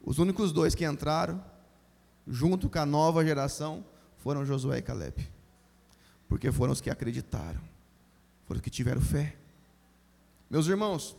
[0.00, 1.44] Os únicos dois que entraram,
[2.26, 3.84] junto com a nova geração,
[4.16, 5.38] foram Josué e Caleb
[6.28, 7.60] porque foram os que acreditaram,
[8.44, 9.34] foram os que tiveram fé.
[10.50, 11.16] Meus irmãos,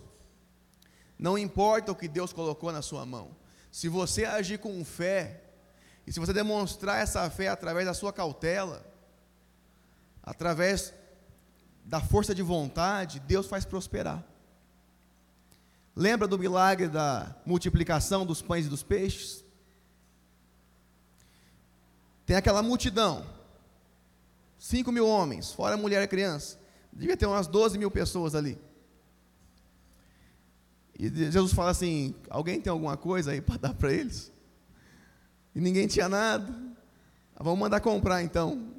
[1.17, 3.31] não importa o que Deus colocou na sua mão,
[3.71, 5.43] se você agir com fé,
[6.05, 8.85] e se você demonstrar essa fé através da sua cautela,
[10.23, 10.93] através
[11.85, 14.23] da força de vontade, Deus faz prosperar.
[15.95, 19.43] Lembra do milagre da multiplicação dos pães e dos peixes?
[22.25, 23.25] Tem aquela multidão,
[24.59, 26.59] 5 mil homens, fora mulher e criança.
[26.93, 28.59] Devia ter umas 12 mil pessoas ali.
[30.99, 34.29] E Jesus fala assim: alguém tem alguma coisa aí para dar para eles?
[35.55, 36.53] E ninguém tinha nada.
[37.33, 38.73] Ah, vamos mandar comprar então.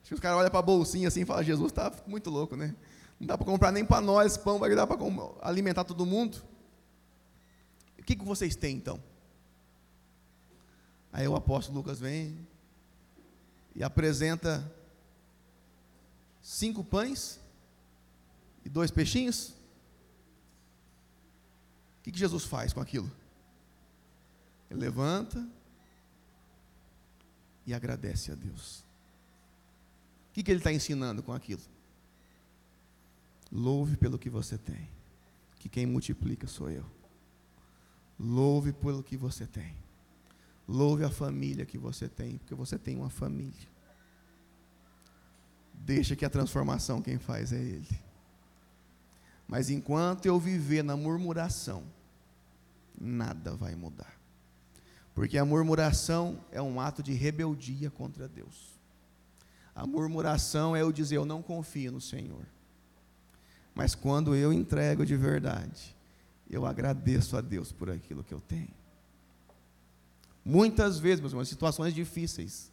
[0.00, 2.56] Acho que os caras olham para a bolsinha assim e falam: Jesus está muito louco,
[2.56, 2.74] né?
[3.20, 4.98] Não dá para comprar nem para nós pão, vai dar para
[5.40, 6.42] alimentar todo mundo.
[7.96, 9.00] O que, que vocês têm então?
[11.12, 12.36] Aí o apóstolo Lucas vem
[13.74, 14.70] e apresenta
[16.42, 17.40] cinco pães
[18.64, 19.55] e dois peixinhos.
[22.06, 23.10] Que, que Jesus faz com aquilo?
[24.70, 25.44] Ele levanta
[27.66, 28.84] e agradece a Deus.
[30.30, 31.62] O que, que ele está ensinando com aquilo?
[33.50, 34.88] Louve pelo que você tem,
[35.58, 36.86] que quem multiplica sou eu.
[38.20, 39.74] Louve pelo que você tem.
[40.68, 43.68] Louve a família que você tem, porque você tem uma família.
[45.74, 48.00] Deixa que a transformação quem faz é Ele.
[49.48, 51.95] Mas enquanto eu viver na murmuração,
[53.00, 54.14] nada vai mudar.
[55.14, 58.76] Porque a murmuração é um ato de rebeldia contra Deus.
[59.74, 62.44] A murmuração é eu dizer eu não confio no Senhor.
[63.74, 65.94] Mas quando eu entrego de verdade,
[66.48, 68.74] eu agradeço a Deus por aquilo que eu tenho.
[70.44, 72.70] Muitas vezes, meus irmãos, situações difíceis,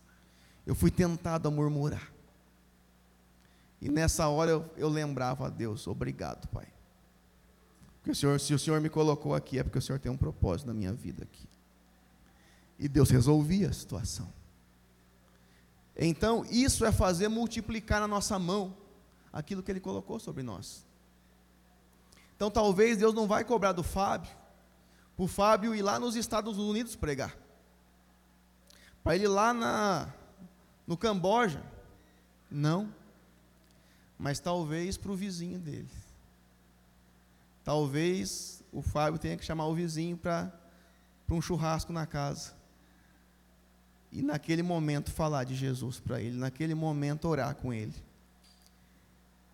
[0.65, 2.11] eu fui tentado a murmurar.
[3.81, 6.72] E nessa hora eu, eu lembrava a Deus, obrigado, Pai.
[8.03, 10.17] Porque o Senhor, se o Senhor me colocou aqui, é porque o Senhor tem um
[10.17, 11.47] propósito na minha vida aqui.
[12.77, 14.27] E Deus resolvia a situação.
[15.95, 18.75] Então, isso é fazer multiplicar na nossa mão
[19.31, 20.85] aquilo que Ele colocou sobre nós.
[22.35, 24.35] Então, talvez Deus não vai cobrar do Fábio,
[25.15, 27.37] para o Fábio ir lá nos Estados Unidos pregar,
[29.01, 30.13] para ele ir lá na,
[30.85, 31.63] no Camboja,
[32.51, 32.93] não,
[34.19, 36.02] mas talvez para o vizinho dele.
[37.63, 40.51] Talvez o Fábio tenha que chamar o vizinho para
[41.29, 42.53] um churrasco na casa
[44.13, 47.95] e naquele momento falar de Jesus para ele, naquele momento orar com ele.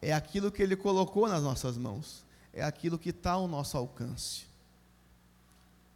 [0.01, 4.43] É aquilo que ele colocou nas nossas mãos, é aquilo que está ao nosso alcance.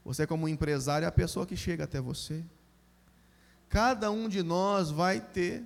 [0.06, 2.43] Você, como empresário, é a pessoa que chega até você.
[3.67, 5.63] Cada um de nós vai ter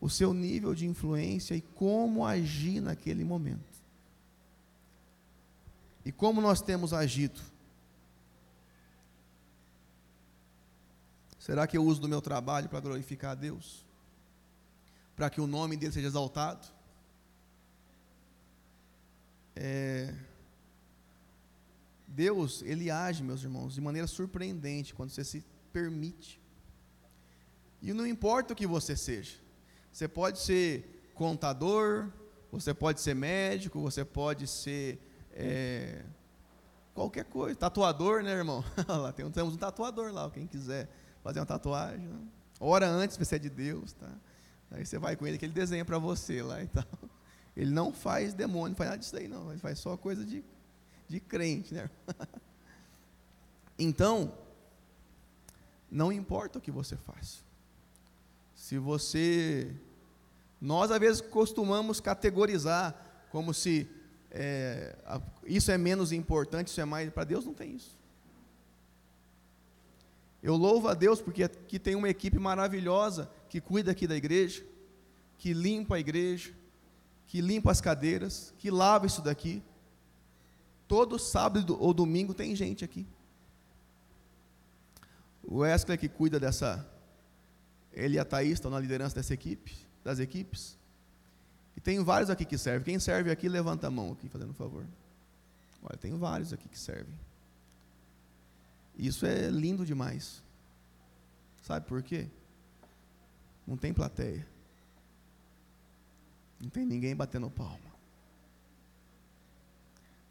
[0.00, 3.65] o seu nível de influência e como agir naquele momento.
[6.06, 7.42] E como nós temos agido
[11.46, 13.86] Será que eu uso do meu trabalho para glorificar a Deus?
[15.14, 16.66] Para que o nome dele seja exaltado?
[19.54, 20.12] É...
[22.08, 26.40] Deus, ele age, meus irmãos, de maneira surpreendente quando você se permite.
[27.80, 29.36] E não importa o que você seja.
[29.92, 32.10] Você pode ser contador,
[32.50, 34.98] você pode ser médico, você pode ser
[35.36, 36.02] é,
[36.94, 37.54] qualquer coisa.
[37.54, 38.64] Tatuador, né, irmão?
[38.88, 40.88] lá, temos um tatuador lá, quem quiser
[41.22, 42.06] fazer uma tatuagem.
[42.06, 42.20] Né?
[42.58, 44.10] Ora antes, você é de Deus, tá?
[44.70, 46.84] Aí você vai com ele que ele desenha para você lá e tal.
[47.54, 50.42] Ele não faz demônio, não faz nada disso aí não, ele faz só coisa de,
[51.06, 51.90] de crente, né?
[53.78, 54.32] Então,
[55.90, 57.44] não importa o que você faz.
[58.54, 59.70] Se você.
[60.58, 62.94] Nós, às vezes, costumamos categorizar
[63.30, 63.86] como se
[64.38, 64.94] é,
[65.46, 67.08] isso é menos importante, isso é mais.
[67.10, 67.96] Para Deus não tem isso.
[70.42, 74.62] Eu louvo a Deus porque aqui tem uma equipe maravilhosa que cuida aqui da igreja,
[75.38, 76.52] que limpa a igreja,
[77.26, 79.62] que limpa as cadeiras, que lava isso daqui.
[80.86, 83.06] Todo sábado ou domingo tem gente aqui.
[85.42, 86.86] O Wesley que cuida dessa,
[87.92, 90.76] ele e a Thaís estão na liderança dessa equipe, das equipes.
[91.76, 92.84] E tem vários aqui que servem.
[92.84, 94.86] Quem serve aqui, levanta a mão aqui, fazendo um favor.
[95.82, 97.14] Olha, tem vários aqui que servem.
[98.96, 100.42] Isso é lindo demais.
[101.62, 102.28] Sabe por quê?
[103.66, 104.46] Não tem plateia.
[106.60, 107.94] Não tem ninguém batendo palma.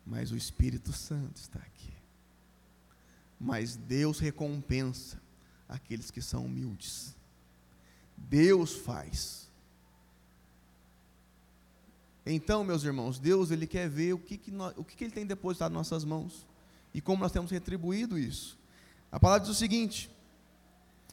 [0.06, 1.94] Mas o Espírito Santo está aqui.
[3.40, 5.22] Mas Deus recompensa
[5.68, 7.16] aqueles que são humildes.
[8.18, 9.45] Deus faz.
[12.26, 15.14] Então, meus irmãos, Deus ele quer ver o que, que, nós, o que, que Ele
[15.14, 16.48] tem depositado nas nossas mãos
[16.94, 18.58] e como nós temos retribuído isso.
[19.12, 20.10] A palavra diz o seguinte: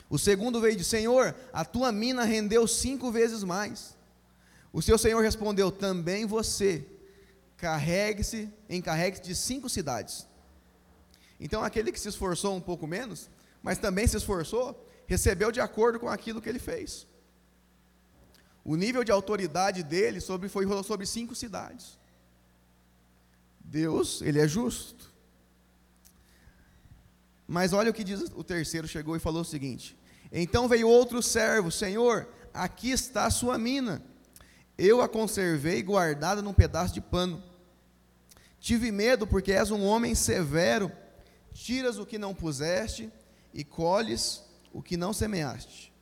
[0.09, 3.95] o segundo veio de Senhor, a tua mina rendeu cinco vezes mais.
[4.73, 6.87] O seu Senhor respondeu: também você,
[7.59, 10.27] carregue-se, encarregue-se de cinco cidades.
[11.39, 13.29] Então aquele que se esforçou um pouco menos,
[13.63, 17.07] mas também se esforçou, recebeu de acordo com aquilo que ele fez.
[18.65, 21.99] O nível de autoridade dele sobre, foi sobre cinco cidades.
[23.61, 25.11] Deus, ele é justo.
[27.47, 29.99] Mas olha o que diz o terceiro, chegou e falou o seguinte:
[30.31, 34.03] Então veio outro servo, Senhor, aqui está a sua mina.
[34.79, 37.43] Eu a conservei guardada num pedaço de pano.
[38.61, 40.91] Tive medo, porque és um homem severo,
[41.53, 43.13] tiras o que não puseste
[43.53, 45.93] e colhes o que não semeaste.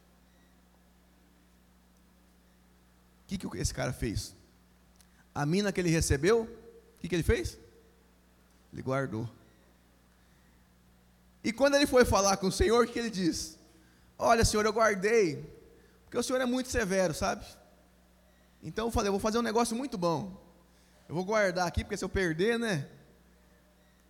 [3.19, 4.34] O que, que esse cara fez?
[5.34, 7.58] A mina que ele recebeu, o que, que ele fez?
[8.72, 9.28] Ele guardou.
[11.42, 13.58] E quando ele foi falar com o Senhor, o que ele diz?
[14.18, 15.48] Olha, Senhor, eu guardei,
[16.04, 17.46] porque o Senhor é muito severo, sabe?
[18.62, 20.38] Então eu falei, eu vou fazer um negócio muito bom.
[21.08, 22.86] Eu vou guardar aqui, porque se eu perder, né?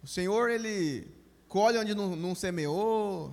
[0.03, 1.07] O Senhor, ele
[1.47, 3.29] colhe onde não, não semeou.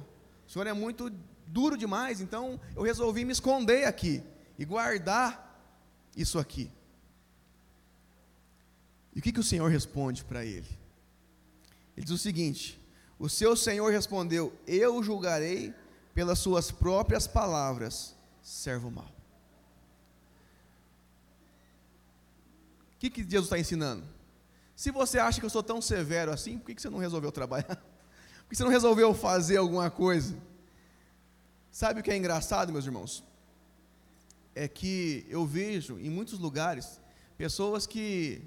[0.46, 1.10] O Senhor é muito
[1.48, 4.22] duro demais, então eu resolvi me esconder aqui
[4.60, 5.47] e guardar
[6.18, 6.70] isso aqui.
[9.16, 10.68] E o que, que o Senhor responde para ele?
[11.96, 12.80] Ele diz o seguinte:
[13.20, 15.74] o seu senhor respondeu: Eu julgarei
[16.14, 19.12] pelas suas próprias palavras, servo mau.
[22.96, 24.04] O que, que Jesus está ensinando?
[24.76, 27.32] Se você acha que eu sou tão severo assim, por que, que você não resolveu
[27.32, 27.66] trabalhar?
[28.48, 30.38] Por que você não resolveu fazer alguma coisa?
[31.70, 33.22] Sabe o que é engraçado, meus irmãos?
[34.58, 37.00] É que eu vejo em muitos lugares
[37.38, 38.42] pessoas que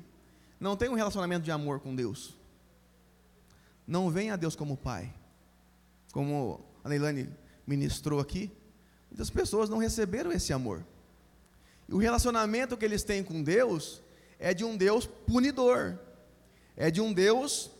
[0.58, 2.36] não têm um relacionamento de amor com Deus.
[3.86, 5.14] Não veem a Deus como Pai.
[6.12, 7.30] Como a Leilane
[7.64, 8.50] ministrou aqui,
[9.08, 10.84] muitas pessoas não receberam esse amor.
[11.88, 14.02] E o relacionamento que eles têm com Deus
[14.36, 15.96] é de um Deus punidor,
[16.76, 17.70] é de um Deus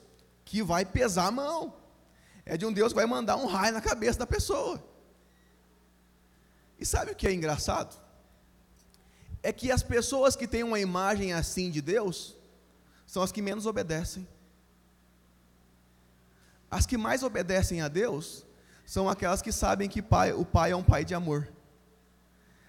[0.44, 1.74] que vai pesar a mão,
[2.46, 4.80] é de um Deus que vai mandar um raio na cabeça da pessoa.
[6.78, 7.99] E sabe o que é engraçado?
[9.42, 12.36] É que as pessoas que têm uma imagem assim de Deus
[13.06, 14.26] são as que menos obedecem.
[16.70, 18.44] As que mais obedecem a Deus
[18.86, 21.48] são aquelas que sabem que pai, o Pai é um Pai de amor.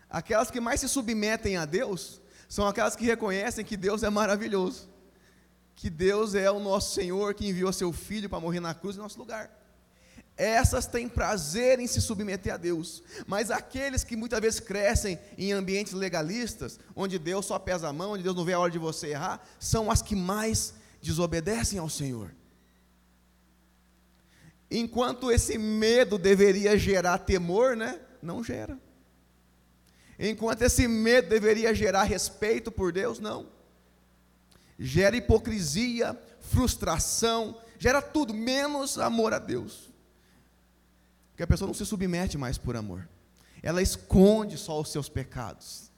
[0.09, 2.19] Aquelas que mais se submetem a Deus
[2.49, 4.89] são aquelas que reconhecem que Deus é maravilhoso,
[5.75, 8.99] que Deus é o nosso Senhor que enviou seu Filho para morrer na cruz em
[8.99, 9.49] nosso lugar.
[10.37, 15.51] Essas têm prazer em se submeter a Deus, mas aqueles que muitas vezes crescem em
[15.51, 18.79] ambientes legalistas, onde Deus só pesa a mão, onde Deus não vê a hora de
[18.79, 22.33] você errar, são as que mais desobedecem ao Senhor.
[24.69, 27.99] Enquanto esse medo deveria gerar temor, né?
[28.21, 28.79] Não gera.
[30.17, 33.49] Enquanto esse medo deveria gerar respeito por Deus, não.
[34.79, 39.90] Gera hipocrisia, frustração, gera tudo, menos amor a Deus.
[41.41, 43.09] Porque a pessoa não se submete mais por amor.
[43.63, 45.89] Ela esconde só os seus pecados.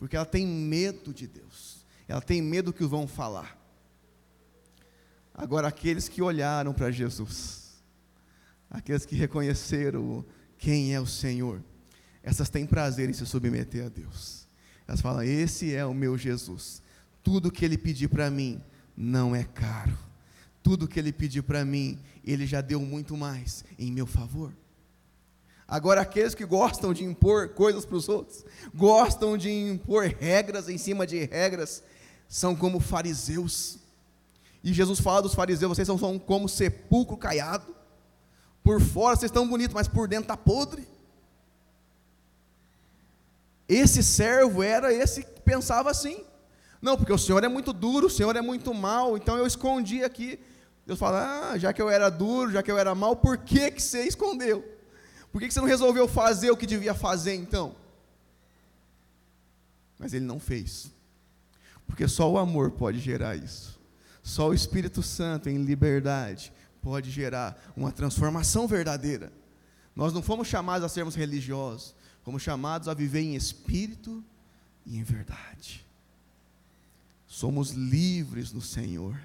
[0.00, 1.86] Porque ela tem medo de Deus.
[2.08, 3.56] Ela tem medo que o vão falar.
[5.32, 7.80] Agora, aqueles que olharam para Jesus,
[8.68, 10.24] aqueles que reconheceram
[10.58, 11.62] quem é o Senhor,
[12.20, 14.48] essas têm prazer em se submeter a Deus.
[14.88, 16.82] Elas falam: Esse é o meu Jesus.
[17.22, 18.60] Tudo que Ele pedir para mim
[18.96, 19.96] não é caro
[20.68, 21.98] tudo que ele pediu para mim,
[22.32, 24.52] ele já deu muito mais em meu favor.
[25.66, 30.78] Agora, aqueles que gostam de impor coisas para os outros, gostam de impor regras em
[30.78, 31.82] cima de regras,
[32.28, 33.78] são como fariseus.
[34.62, 37.74] E Jesus fala dos fariseus: vocês são como sepulcro caiado.
[38.62, 40.86] Por fora vocês estão bonitos, mas por dentro está podre.
[43.68, 46.24] Esse servo era esse que pensava assim.
[46.80, 50.04] Não, porque o Senhor é muito duro, o Senhor é muito mal, então eu escondi
[50.04, 50.38] aqui.
[50.88, 53.70] Deus fala: ah, já que eu era duro, já que eu era mal, por que,
[53.72, 54.64] que você escondeu?
[55.30, 57.76] Por que, que você não resolveu fazer o que devia fazer então?
[59.98, 60.90] Mas ele não fez.
[61.86, 63.78] Porque só o amor pode gerar isso.
[64.22, 69.30] Só o Espírito Santo em liberdade pode gerar uma transformação verdadeira.
[69.94, 74.24] Nós não fomos chamados a sermos religiosos, fomos chamados a viver em espírito
[74.86, 75.84] e em verdade.
[77.26, 79.20] Somos livres no Senhor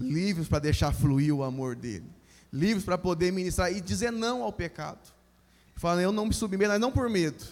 [0.00, 2.10] livres para deixar fluir o amor dele,
[2.52, 5.12] livres para poder ministrar e dizer não ao pecado.
[5.76, 7.44] Fala, eu não me submeto, não por medo,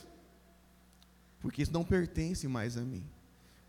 [1.41, 3.05] porque isso não pertence mais a mim,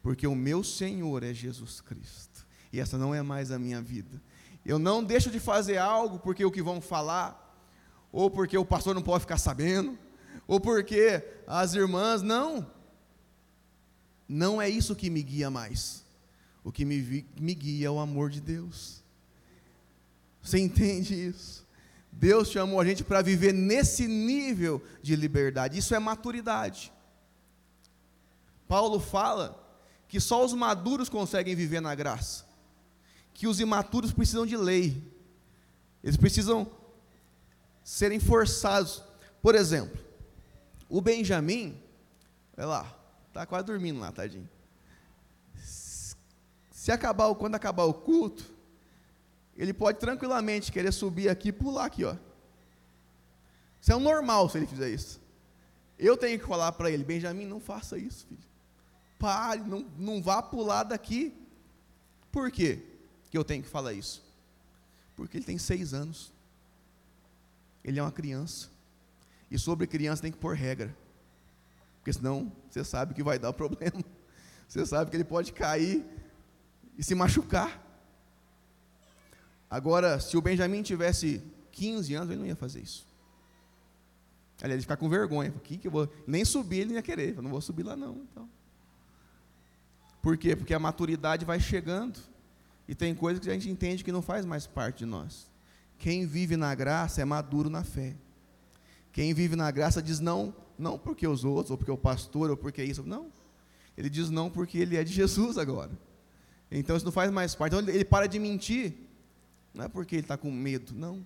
[0.01, 4.21] porque o meu Senhor é Jesus Cristo, e essa não é mais a minha vida.
[4.65, 7.45] Eu não deixo de fazer algo porque o que vão falar,
[8.11, 9.97] ou porque o pastor não pode ficar sabendo,
[10.47, 12.65] ou porque as irmãs, não.
[14.27, 16.03] Não é isso que me guia mais.
[16.63, 19.03] O que me, me guia é o amor de Deus.
[20.41, 21.67] Você entende isso?
[22.11, 25.77] Deus chamou a gente para viver nesse nível de liberdade.
[25.77, 26.91] Isso é maturidade.
[28.67, 29.65] Paulo fala
[30.07, 32.45] que só os maduros conseguem viver na graça.
[33.33, 35.01] Que os imaturos precisam de lei.
[36.03, 36.69] Eles precisam
[37.83, 39.03] serem forçados.
[39.41, 39.99] Por exemplo,
[40.89, 41.79] o Benjamin,
[42.57, 44.49] olha lá, está quase dormindo lá, tadinho.
[46.79, 48.41] Se acabar, quando acabar o culto,
[49.57, 52.15] ele pode tranquilamente querer subir aqui e pular aqui, ó.
[53.81, 55.19] Isso é o normal se ele fizer isso.
[55.97, 58.39] Eu tenho que falar para ele, Benjamin, não faça isso, filho.
[59.19, 61.33] Pare, não, não vá pular daqui.
[62.31, 62.81] Por quê
[63.29, 64.23] que eu tenho que falar isso?
[65.17, 66.31] Porque ele tem seis anos.
[67.83, 68.69] Ele é uma criança.
[69.51, 70.95] E sobre criança tem que pôr regra.
[71.97, 74.01] Porque senão você sabe que vai dar problema.
[74.65, 76.05] Você sabe que ele pode cair
[76.99, 77.81] e se machucar.
[79.69, 81.41] Agora, se o Benjamin tivesse
[81.71, 83.07] 15 anos, ele não ia fazer isso.
[84.57, 85.49] Aliás, ele ia ficar com vergonha.
[85.63, 86.11] Que que eu vou?
[86.27, 87.37] Nem subir ele ia querer.
[87.37, 88.17] Eu não vou subir lá não.
[88.29, 88.49] Então.
[90.21, 90.57] Por quê?
[90.57, 92.19] Porque a maturidade vai chegando.
[92.85, 95.49] E tem coisas que a gente entende que não faz mais parte de nós.
[95.97, 98.17] Quem vive na graça é maduro na fé.
[99.13, 102.57] Quem vive na graça diz não, não porque os outros, ou porque o pastor, ou
[102.57, 103.03] porque isso.
[103.03, 103.31] Não.
[103.97, 105.91] Ele diz não porque ele é de Jesus agora.
[106.71, 107.75] Então isso não faz mais parte.
[107.75, 108.93] Então ele para de mentir.
[109.73, 111.25] Não é porque ele está com medo, não.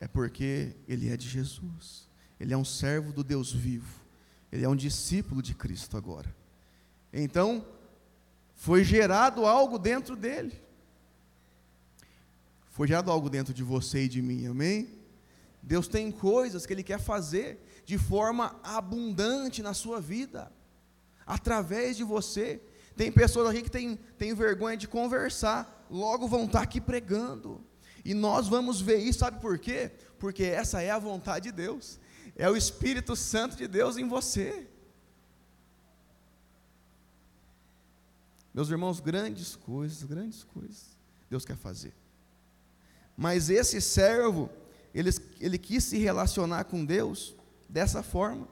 [0.00, 2.08] É porque ele é de Jesus.
[2.38, 4.00] Ele é um servo do Deus vivo.
[4.50, 6.34] Ele é um discípulo de Cristo agora.
[7.12, 7.66] Então,
[8.54, 10.52] foi gerado algo dentro dele.
[12.70, 14.88] Foi gerado algo dentro de você e de mim, amém?
[15.62, 20.52] Deus tem coisas que Ele quer fazer de forma abundante na sua vida,
[21.26, 22.60] através de você.
[22.96, 27.60] Tem pessoas aqui que têm, têm vergonha de conversar, logo vão estar aqui pregando.
[28.04, 29.90] E nós vamos ver isso, sabe por quê?
[30.18, 31.98] Porque essa é a vontade de Deus,
[32.36, 34.68] é o Espírito Santo de Deus em você.
[38.52, 40.94] Meus irmãos, grandes coisas, grandes coisas
[41.34, 41.92] Deus quer fazer.
[43.16, 44.48] Mas esse servo,
[44.94, 47.34] ele, ele quis se relacionar com Deus
[47.68, 48.46] dessa forma.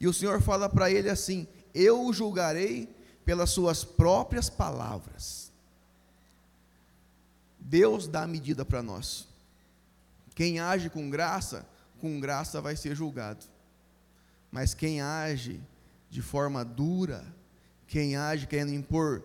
[0.00, 1.46] E o Senhor fala para ele assim:
[1.76, 2.88] Eu o julgarei
[3.22, 5.52] pelas suas próprias palavras.
[7.58, 9.28] Deus dá a medida para nós.
[10.34, 11.68] Quem age com graça,
[12.00, 13.44] com graça vai ser julgado.
[14.50, 15.60] Mas quem age
[16.08, 17.26] de forma dura,
[17.86, 19.22] quem age querendo impor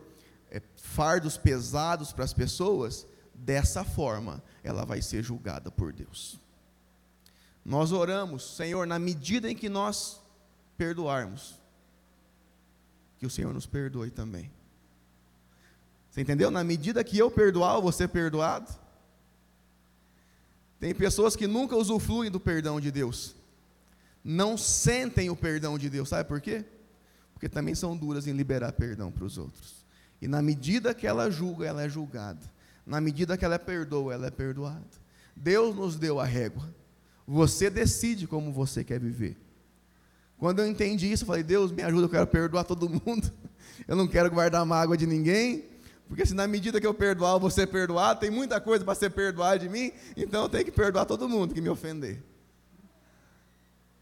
[0.50, 6.42] é, fardos pesados para as pessoas, dessa forma ela vai ser julgada por Deus.
[7.64, 10.20] Nós oramos, Senhor, na medida em que nós
[10.76, 11.61] perdoarmos,
[13.22, 14.52] que o Senhor nos perdoe também.
[16.10, 16.50] Você entendeu?
[16.50, 18.68] Na medida que eu perdoar, eu vou ser perdoado.
[20.80, 23.36] Tem pessoas que nunca usufruem do perdão de Deus.
[24.24, 26.10] Não sentem o perdão de Deus.
[26.10, 26.66] Sabe por quê?
[27.36, 29.86] Porque também são duras em liberar perdão para os outros.
[30.20, 32.42] E na medida que ela julga, ela é julgada.
[32.84, 34.82] Na medida que ela perdoa, ela é perdoada.
[35.36, 36.68] Deus nos deu a régua.
[37.28, 39.38] Você decide como você quer viver.
[40.42, 43.32] Quando eu entendi isso, eu falei: Deus, me ajuda, eu quero perdoar todo mundo.
[43.88, 45.66] Eu não quero guardar mágoa de ninguém.
[46.08, 48.94] Porque se na medida que eu perdoar, eu vou ser perdoado, tem muita coisa para
[48.96, 52.22] ser perdoada de mim, então eu tenho que perdoar todo mundo que me ofender.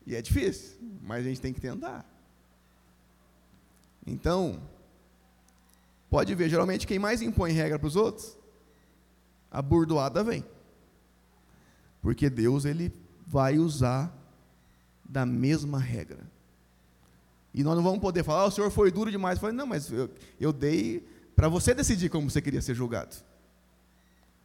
[0.06, 2.06] E é difícil, mas a gente tem que tentar.
[4.06, 4.62] Então,
[6.10, 8.38] pode ver, geralmente quem mais impõe regra para os outros,
[9.50, 10.44] a burdoada vem.
[12.02, 12.94] Porque Deus ele
[13.26, 14.19] vai usar
[15.10, 16.20] da mesma regra.
[17.54, 19.38] E nós não vamos poder falar, oh, o senhor foi duro demais.
[19.38, 21.06] Eu falei, não, mas eu, eu dei
[21.36, 23.16] para você decidir como você queria ser julgado.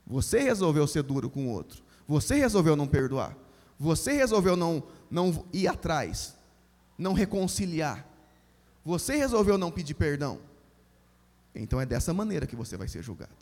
[0.07, 1.83] Você resolveu ser duro com o outro.
[2.09, 3.37] Você resolveu não perdoar.
[3.79, 6.35] Você resolveu não, não ir atrás,
[6.97, 8.07] não reconciliar.
[8.85, 10.39] Você resolveu não pedir perdão.
[11.55, 13.33] Então é dessa maneira que você vai ser julgado.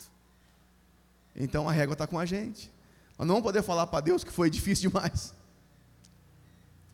[1.35, 2.71] Então a régua está com a gente.
[3.17, 5.33] Nós não vamos poder falar para Deus que foi difícil demais.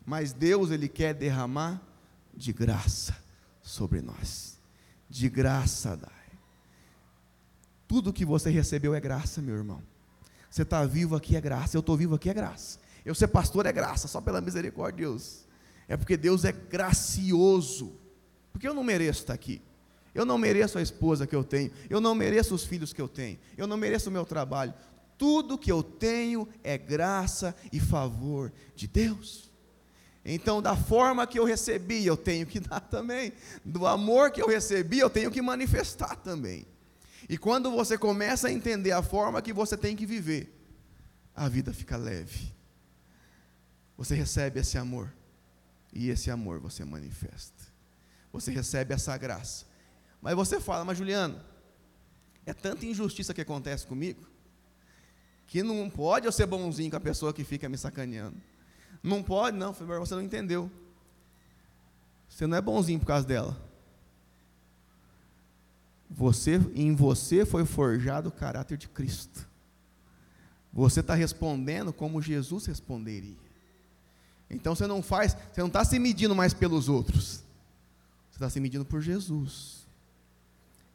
[0.04, 1.80] Mas Deus, Ele quer derramar
[2.34, 3.16] de graça
[3.62, 4.58] sobre nós.
[5.08, 6.10] De graça dai.
[7.86, 9.82] Tudo que você recebeu é graça, meu irmão.
[10.48, 12.78] Você está vivo aqui é graça, eu estou vivo aqui é graça.
[13.04, 15.44] Eu ser pastor é graça, só pela misericórdia de Deus.
[15.88, 17.92] É porque Deus é gracioso.
[18.52, 19.60] Porque eu não mereço estar aqui.
[20.14, 21.70] Eu não mereço a esposa que eu tenho.
[21.88, 23.38] Eu não mereço os filhos que eu tenho.
[23.56, 24.74] Eu não mereço o meu trabalho.
[25.16, 29.49] Tudo que eu tenho é graça e favor de Deus.
[30.24, 33.32] Então, da forma que eu recebi, eu tenho que dar também.
[33.64, 36.66] Do amor que eu recebi, eu tenho que manifestar também.
[37.28, 40.54] E quando você começa a entender a forma que você tem que viver,
[41.34, 42.52] a vida fica leve.
[43.96, 45.12] Você recebe esse amor.
[45.92, 47.64] E esse amor você manifesta.
[48.32, 49.66] Você recebe essa graça.
[50.20, 51.40] Mas você fala, mas Juliano,
[52.46, 54.28] é tanta injustiça que acontece comigo,
[55.46, 58.40] que não pode eu ser bonzinho com a pessoa que fica me sacaneando.
[59.02, 60.70] Não pode, não, você não entendeu.
[62.28, 63.56] Você não é bonzinho por causa dela.
[66.08, 69.48] Você, em você foi forjado o caráter de Cristo.
[70.72, 73.36] Você está respondendo como Jesus responderia.
[74.48, 77.44] Então você não faz, você não está se medindo mais pelos outros.
[78.30, 79.86] Você está se medindo por Jesus.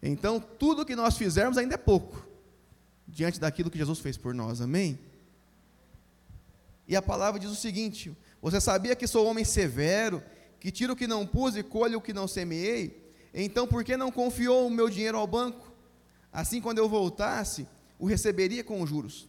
[0.01, 2.25] Então tudo que nós fizermos ainda é pouco
[3.07, 4.61] diante daquilo que Jesus fez por nós.
[4.61, 4.99] Amém?
[6.87, 10.23] E a palavra diz o seguinte: Você sabia que sou homem severo,
[10.59, 13.03] que tiro o que não pus e colho o que não semeei?
[13.33, 15.73] Então, por que não confiou o meu dinheiro ao banco?
[16.31, 17.67] Assim, quando eu voltasse,
[17.99, 19.27] o receberia com juros.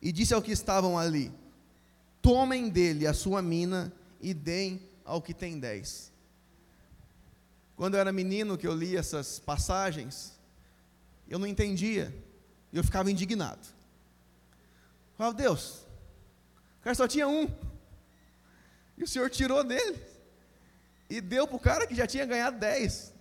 [0.00, 1.32] E disse ao que estavam ali:
[2.22, 6.10] Tomem dele a sua mina e deem ao que tem dez.
[7.76, 10.38] Quando eu era menino que eu li essas passagens,
[11.28, 12.14] eu não entendia,
[12.72, 13.66] eu ficava indignado.
[15.16, 15.86] Falava, Deus,
[16.80, 17.46] o cara só tinha um,
[18.96, 20.00] e o Senhor tirou dele
[21.08, 23.14] e deu para o cara que já tinha ganhado 10.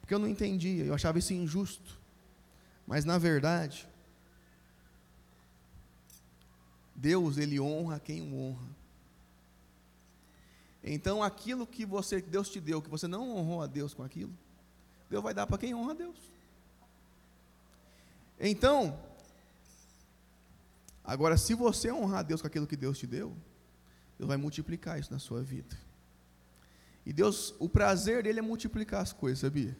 [0.00, 1.98] Porque eu não entendia, eu achava isso injusto.
[2.86, 3.86] Mas na verdade,
[6.94, 8.76] Deus, ele honra quem o honra.
[10.82, 14.32] Então, aquilo que você Deus te deu, que você não honrou a Deus com aquilo,
[15.10, 16.16] Deus vai dar para quem honra a Deus.
[18.38, 18.98] Então,
[21.06, 23.36] agora se você honrar Deus com aquilo que Deus te deu,
[24.18, 25.76] Deus vai multiplicar isso na sua vida.
[27.04, 29.76] E Deus, o prazer dele é multiplicar as coisas, sabia?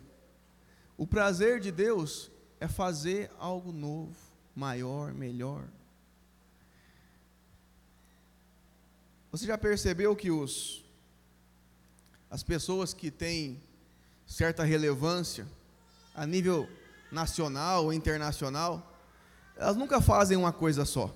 [0.97, 4.17] O prazer de Deus é fazer algo novo,
[4.55, 5.67] maior, melhor.
[9.31, 10.85] Você já percebeu que os
[12.31, 13.63] as pessoas que têm
[14.27, 15.47] certa relevância
[16.15, 16.69] a nível
[17.11, 18.96] nacional ou internacional,
[19.57, 21.15] elas nunca fazem uma coisa só.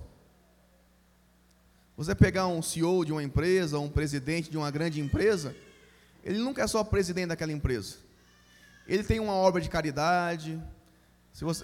[1.95, 5.55] Você pegar um CEO de uma empresa, um presidente de uma grande empresa,
[6.23, 7.97] ele nunca é só presidente daquela empresa.
[8.87, 10.61] Ele tem uma obra de caridade.
[11.31, 11.63] Se você,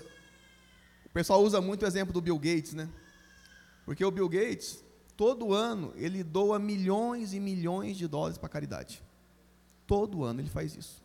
[1.05, 2.87] o pessoal usa muito o exemplo do Bill Gates, né?
[3.83, 4.83] Porque o Bill Gates,
[5.15, 9.01] todo ano, ele doa milhões e milhões de dólares para caridade.
[9.87, 11.03] Todo ano ele faz isso.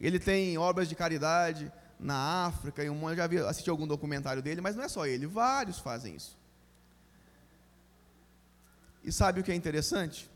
[0.00, 4.42] Ele tem obras de caridade na África, e um, eu já vi, assisti algum documentário
[4.42, 6.38] dele, mas não é só ele, vários fazem isso.
[9.02, 10.30] E sabe o que é interessante?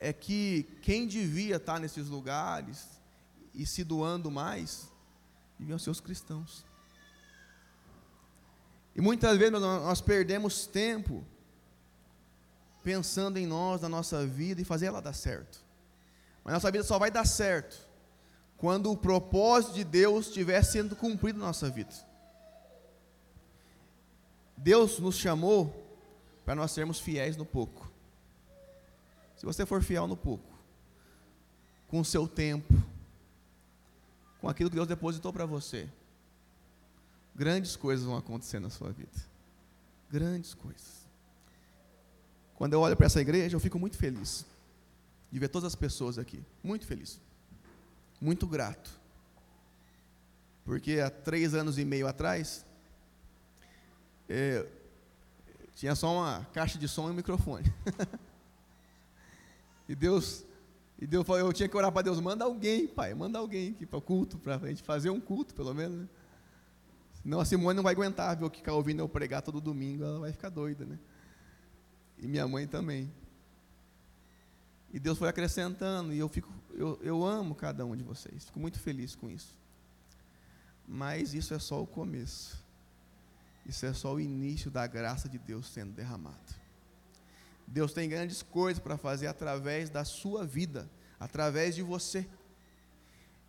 [0.00, 2.88] É que quem devia estar nesses lugares
[3.54, 4.88] e se doando mais,
[5.58, 6.64] deviam ser os cristãos.
[8.96, 11.24] E muitas vezes nós perdemos tempo
[12.82, 15.64] pensando em nós, na nossa vida e fazer ela dar certo.
[16.42, 17.93] Mas nossa vida só vai dar certo
[18.64, 21.92] quando o propósito de Deus estiver sendo cumprido na nossa vida.
[24.56, 25.86] Deus nos chamou
[26.46, 27.92] para nós sermos fiéis no pouco.
[29.36, 30.50] Se você for fiel no pouco,
[31.88, 32.72] com o seu tempo,
[34.40, 35.86] com aquilo que Deus depositou para você,
[37.34, 39.12] grandes coisas vão acontecer na sua vida.
[40.10, 41.06] Grandes coisas.
[42.54, 44.46] Quando eu olho para essa igreja, eu fico muito feliz
[45.30, 46.42] de ver todas as pessoas aqui.
[46.62, 47.20] Muito feliz.
[48.24, 48.90] Muito grato.
[50.64, 52.64] Porque há três anos e meio atrás,
[54.26, 54.66] é,
[55.74, 57.70] tinha só uma caixa de som e um microfone.
[59.86, 60.42] e Deus,
[60.98, 63.84] e Deus falou, eu tinha que orar para Deus, manda alguém, pai, manda alguém aqui
[63.84, 65.98] para o culto, para a gente fazer um culto, pelo menos.
[65.98, 66.08] Né?
[67.22, 70.02] Senão a Simone não vai aguentar ver o que ficar ouvindo eu pregar todo domingo,
[70.02, 70.98] ela vai ficar doida, né?
[72.18, 73.12] E minha mãe também.
[74.94, 78.60] E Deus foi acrescentando, e eu, fico, eu, eu amo cada um de vocês, fico
[78.60, 79.52] muito feliz com isso.
[80.86, 82.56] Mas isso é só o começo.
[83.66, 86.38] Isso é só o início da graça de Deus sendo derramada.
[87.66, 90.88] Deus tem grandes coisas para fazer através da sua vida,
[91.18, 92.24] através de você.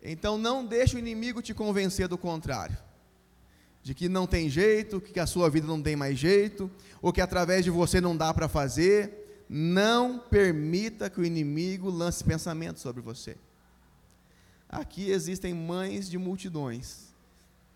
[0.02, 2.76] Então não deixe o inimigo te convencer do contrário.
[3.84, 6.68] De que não tem jeito, que a sua vida não tem mais jeito,
[7.00, 12.24] ou que através de você não dá para fazer, não permita que o inimigo lance
[12.24, 13.36] pensamentos sobre você.
[14.68, 17.14] Aqui existem mães de multidões,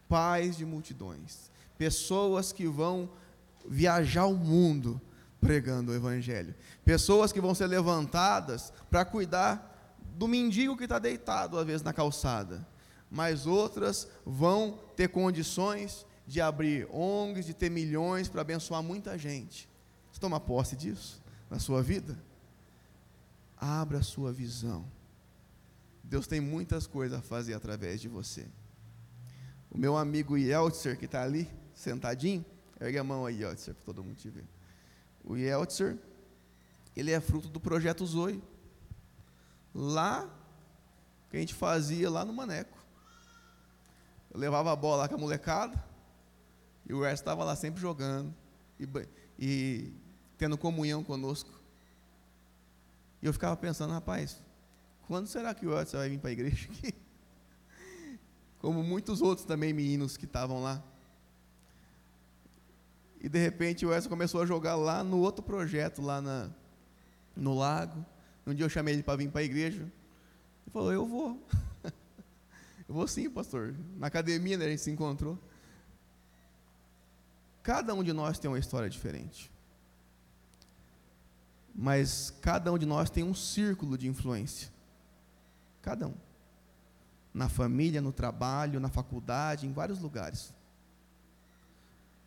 [0.09, 3.09] pais de multidões, pessoas que vão
[3.67, 5.01] viajar o mundo
[5.41, 6.55] pregando o Evangelho,
[6.85, 11.93] pessoas que vão ser levantadas para cuidar do mendigo que está deitado, às vezes, na
[11.93, 12.67] calçada,
[13.11, 19.69] mas outras vão ter condições de abrir ONGs, de ter milhões para abençoar muita gente.
[20.13, 21.20] Você toma posse disso?
[21.51, 22.17] Na sua vida?
[23.57, 24.87] Abra a sua visão.
[26.03, 28.47] Deus tem muitas coisas a fazer através de você.
[29.71, 32.45] O meu amigo Yeltser, que está ali, sentadinho,
[32.81, 34.47] ergue a mão aí, Yeltser, para todo mundo te ver.
[35.23, 35.99] O Yeltser,
[36.97, 38.43] ele é fruto do projeto Zoe.
[39.75, 40.29] Lá,
[41.29, 42.79] que a gente fazia lá no Maneco.
[44.33, 45.85] Eu levava a bola lá com a molecada,
[46.89, 48.35] e o resto estava lá sempre jogando.
[48.79, 48.89] E,
[49.39, 49.95] e
[50.41, 51.51] tendo comunhão conosco.
[53.21, 54.39] E eu ficava pensando, rapaz,
[55.07, 56.95] quando será que o Edson vai vir para a igreja aqui?
[58.59, 60.83] Como muitos outros também meninos que estavam lá.
[63.21, 66.49] E de repente o Edson começou a jogar lá no outro projeto, lá na,
[67.37, 68.03] no lago.
[68.47, 69.83] Um dia eu chamei ele para vir para a igreja.
[69.83, 71.47] Ele falou, eu vou.
[72.89, 73.75] eu vou sim, pastor.
[73.99, 75.39] Na academia né, a gente se encontrou.
[77.63, 79.51] Cada um de nós tem uma história diferente
[81.75, 84.69] mas cada um de nós tem um círculo de influência.
[85.83, 86.15] Cada um.
[87.33, 90.53] Na família, no trabalho, na faculdade, em vários lugares.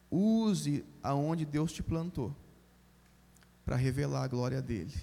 [0.09, 2.35] Use aonde Deus te plantou
[3.65, 4.93] para revelar a glória dele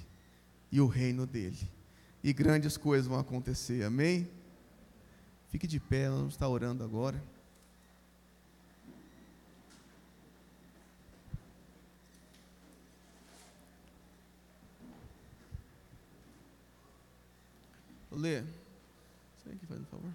[0.70, 1.58] e o reino dele.
[2.22, 3.84] E grandes coisas vão acontecer.
[3.84, 4.28] Amém?
[5.48, 7.20] Fique de pé, nós vamos estar orando agora.
[18.10, 18.42] Lê.
[18.42, 20.12] Você faz um favor.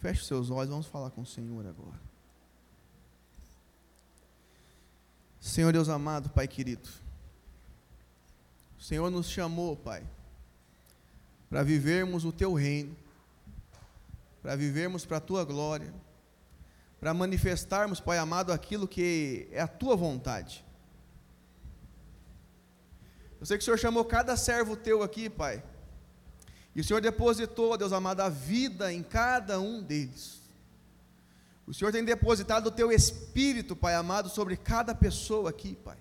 [0.00, 2.10] Feche seus olhos, vamos falar com o Senhor agora.
[5.40, 6.88] Senhor Deus amado, Pai querido,
[8.78, 10.06] o Senhor nos chamou, Pai,
[11.48, 12.96] para vivermos o Teu reino,
[14.42, 15.92] para vivermos para a Tua glória,
[17.00, 20.64] para manifestarmos, Pai amado, aquilo que é a Tua vontade.
[23.40, 25.62] Eu sei que o Senhor chamou cada servo Teu aqui, Pai,
[26.74, 30.40] e o Senhor depositou, Deus amado, a vida em cada um deles.
[31.66, 35.96] O Senhor tem depositado o teu espírito, Pai amado, sobre cada pessoa aqui, Pai.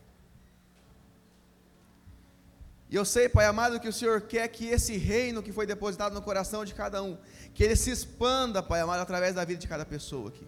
[2.89, 6.13] E eu sei, Pai amado, que o Senhor quer que esse reino que foi depositado
[6.13, 7.17] no coração de cada um,
[7.53, 10.47] que ele se expanda, Pai amado, através da vida de cada pessoa aqui.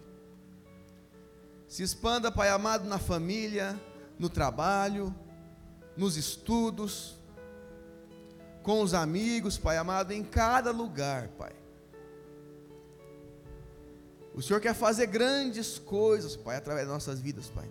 [1.68, 3.80] Se expanda, Pai amado, na família,
[4.18, 5.14] no trabalho,
[5.96, 7.16] nos estudos,
[8.62, 11.52] com os amigos, Pai amado, em cada lugar, Pai.
[14.34, 17.68] O Senhor quer fazer grandes coisas, Pai, através das nossas vidas, Pai.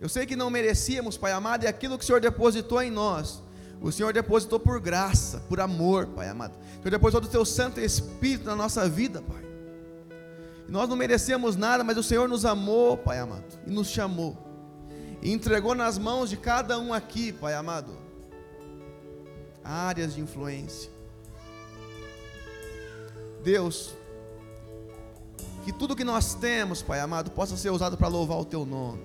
[0.00, 3.42] Eu sei que não merecíamos, Pai amado, e aquilo que o Senhor depositou em nós,
[3.80, 6.56] o Senhor depositou por graça, por amor, Pai amado.
[6.56, 9.44] O Senhor depositou do Teu Santo Espírito na nossa vida, Pai.
[10.68, 14.53] E nós não merecíamos nada, mas o Senhor nos amou, Pai amado, e nos chamou.
[15.24, 17.96] Entregou nas mãos de cada um aqui, Pai amado,
[19.64, 20.90] áreas de influência.
[23.42, 23.94] Deus,
[25.64, 29.02] que tudo que nós temos, Pai amado, possa ser usado para louvar o Teu nome,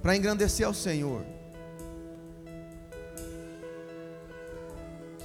[0.00, 1.24] para engrandecer ao Senhor.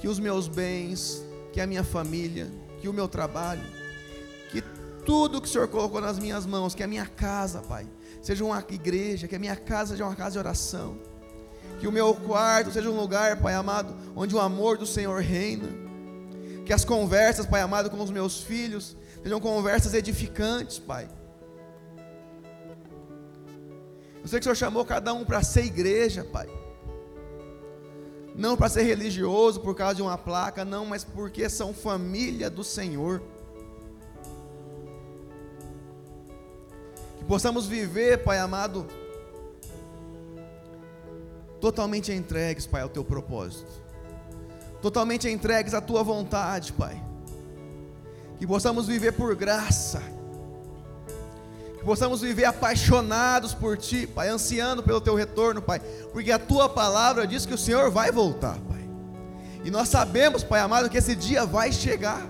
[0.00, 3.62] Que os meus bens, que a minha família, que o meu trabalho,
[5.06, 7.86] tudo que o Senhor colocou nas minhas mãos, que a minha casa, Pai,
[8.20, 10.98] seja uma igreja, que a minha casa seja uma casa de oração,
[11.80, 15.68] que o meu quarto seja um lugar, Pai amado, onde o amor do Senhor reina,
[16.66, 18.96] que as conversas, Pai amado, com os meus filhos
[19.26, 21.08] Sejam conversas edificantes, Pai.
[24.22, 26.48] Eu sei que o Senhor chamou cada um para ser igreja, Pai.
[28.36, 32.62] Não para ser religioso por causa de uma placa, não, mas porque são família do
[32.62, 33.20] Senhor.
[37.26, 38.86] Possamos viver, Pai amado,
[41.60, 43.70] totalmente entregues, Pai, ao teu propósito.
[44.80, 47.02] Totalmente entregues à tua vontade, Pai.
[48.38, 50.02] Que possamos viver por graça,
[51.78, 55.80] que possamos viver apaixonados por Ti, Pai, ansiando pelo Teu retorno, Pai,
[56.12, 58.86] porque a Tua palavra diz que o Senhor vai voltar, Pai,
[59.64, 62.24] e nós sabemos, Pai amado, que esse dia vai chegar,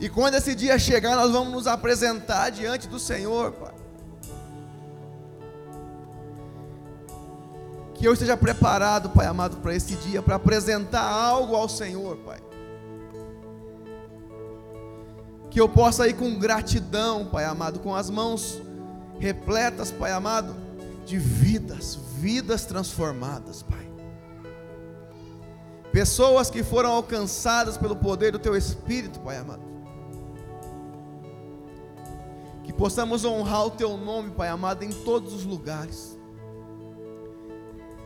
[0.00, 3.74] e quando esse dia chegar, nós vamos nos apresentar diante do Senhor, Pai.
[7.94, 12.40] Que eu esteja preparado, Pai amado, para esse dia, para apresentar algo ao Senhor, Pai
[15.50, 18.60] que eu possa ir com gratidão, Pai amado, com as mãos
[19.18, 20.54] repletas, Pai amado,
[21.04, 23.90] de vidas, vidas transformadas, Pai.
[25.90, 29.67] Pessoas que foram alcançadas pelo poder do Teu Espírito, Pai amado.
[32.68, 36.18] Que possamos honrar o Teu nome, Pai amado, em todos os lugares.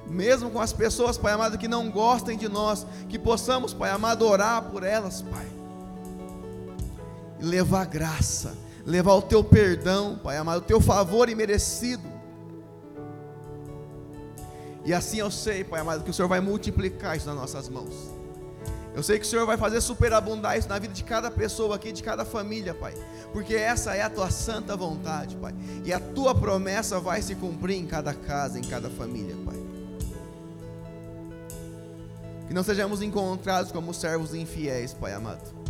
[0.07, 4.25] Mesmo com as pessoas, Pai amado, que não gostem de nós, que possamos, Pai amado,
[4.25, 5.45] orar por elas, Pai
[7.41, 8.57] levar graça,
[8.87, 12.09] levar o teu perdão, Pai amado, o teu favor imerecido.
[14.85, 18.22] E assim eu sei, Pai amado, que o Senhor vai multiplicar isso nas nossas mãos.
[18.95, 21.93] Eu sei que o Senhor vai fazer superabundar isso na vida de cada pessoa aqui,
[21.93, 22.95] de cada família, Pai.
[23.33, 25.55] Porque essa é a tua santa vontade, Pai.
[25.85, 29.57] E a tua promessa vai se cumprir em cada casa, em cada família, Pai.
[32.47, 35.63] Que não sejamos encontrados como servos infiéis, Pai amado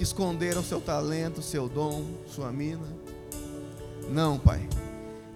[0.00, 2.86] que esconderam seu talento, seu dom, sua mina.
[4.08, 4.66] Não, Pai.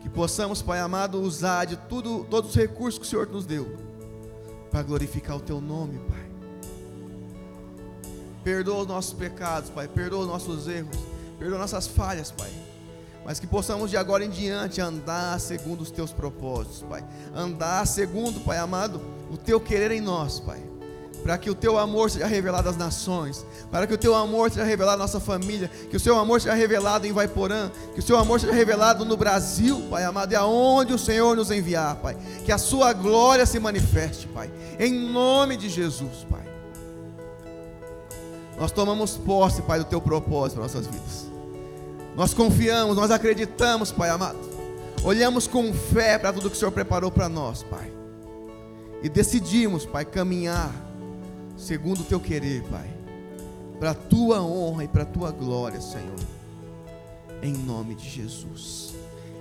[0.01, 3.77] Que possamos, Pai amado, usar de tudo, todos os recursos que o Senhor nos deu
[4.71, 6.24] para glorificar o Teu nome, Pai.
[8.45, 9.89] Perdoa os nossos pecados, Pai.
[9.89, 10.97] Perdoa os nossos erros.
[11.39, 12.51] Perdoa nossas falhas, Pai.
[13.25, 17.05] Mas que possamos de agora em diante andar segundo os Teus propósitos, Pai.
[17.35, 20.75] Andar segundo, Pai amado, o Teu querer em nós, Pai
[21.25, 24.63] para que o teu amor seja revelado às nações, para que o teu amor seja
[24.63, 28.19] revelado à nossa família, que o seu amor seja revelado em Vaiporã, que o seu
[28.19, 32.15] amor seja revelado no Brasil, Pai amado, e aonde o Senhor nos enviar, Pai,
[32.45, 36.44] que a sua glória se manifeste, Pai, em nome de Jesus, Pai.
[38.59, 41.27] Nós tomamos posse, Pai, do teu propósito para nossas vidas.
[42.17, 44.39] Nós confiamos, nós acreditamos, Pai amado.
[45.03, 47.93] Olhamos com fé para tudo que o Senhor preparou para nós, Pai.
[49.03, 50.73] E decidimos, Pai, caminhar
[51.57, 52.89] segundo o teu querer, Pai.
[53.79, 56.19] Para a tua honra e para a tua glória, Senhor.
[57.43, 58.94] Em nome de Jesus.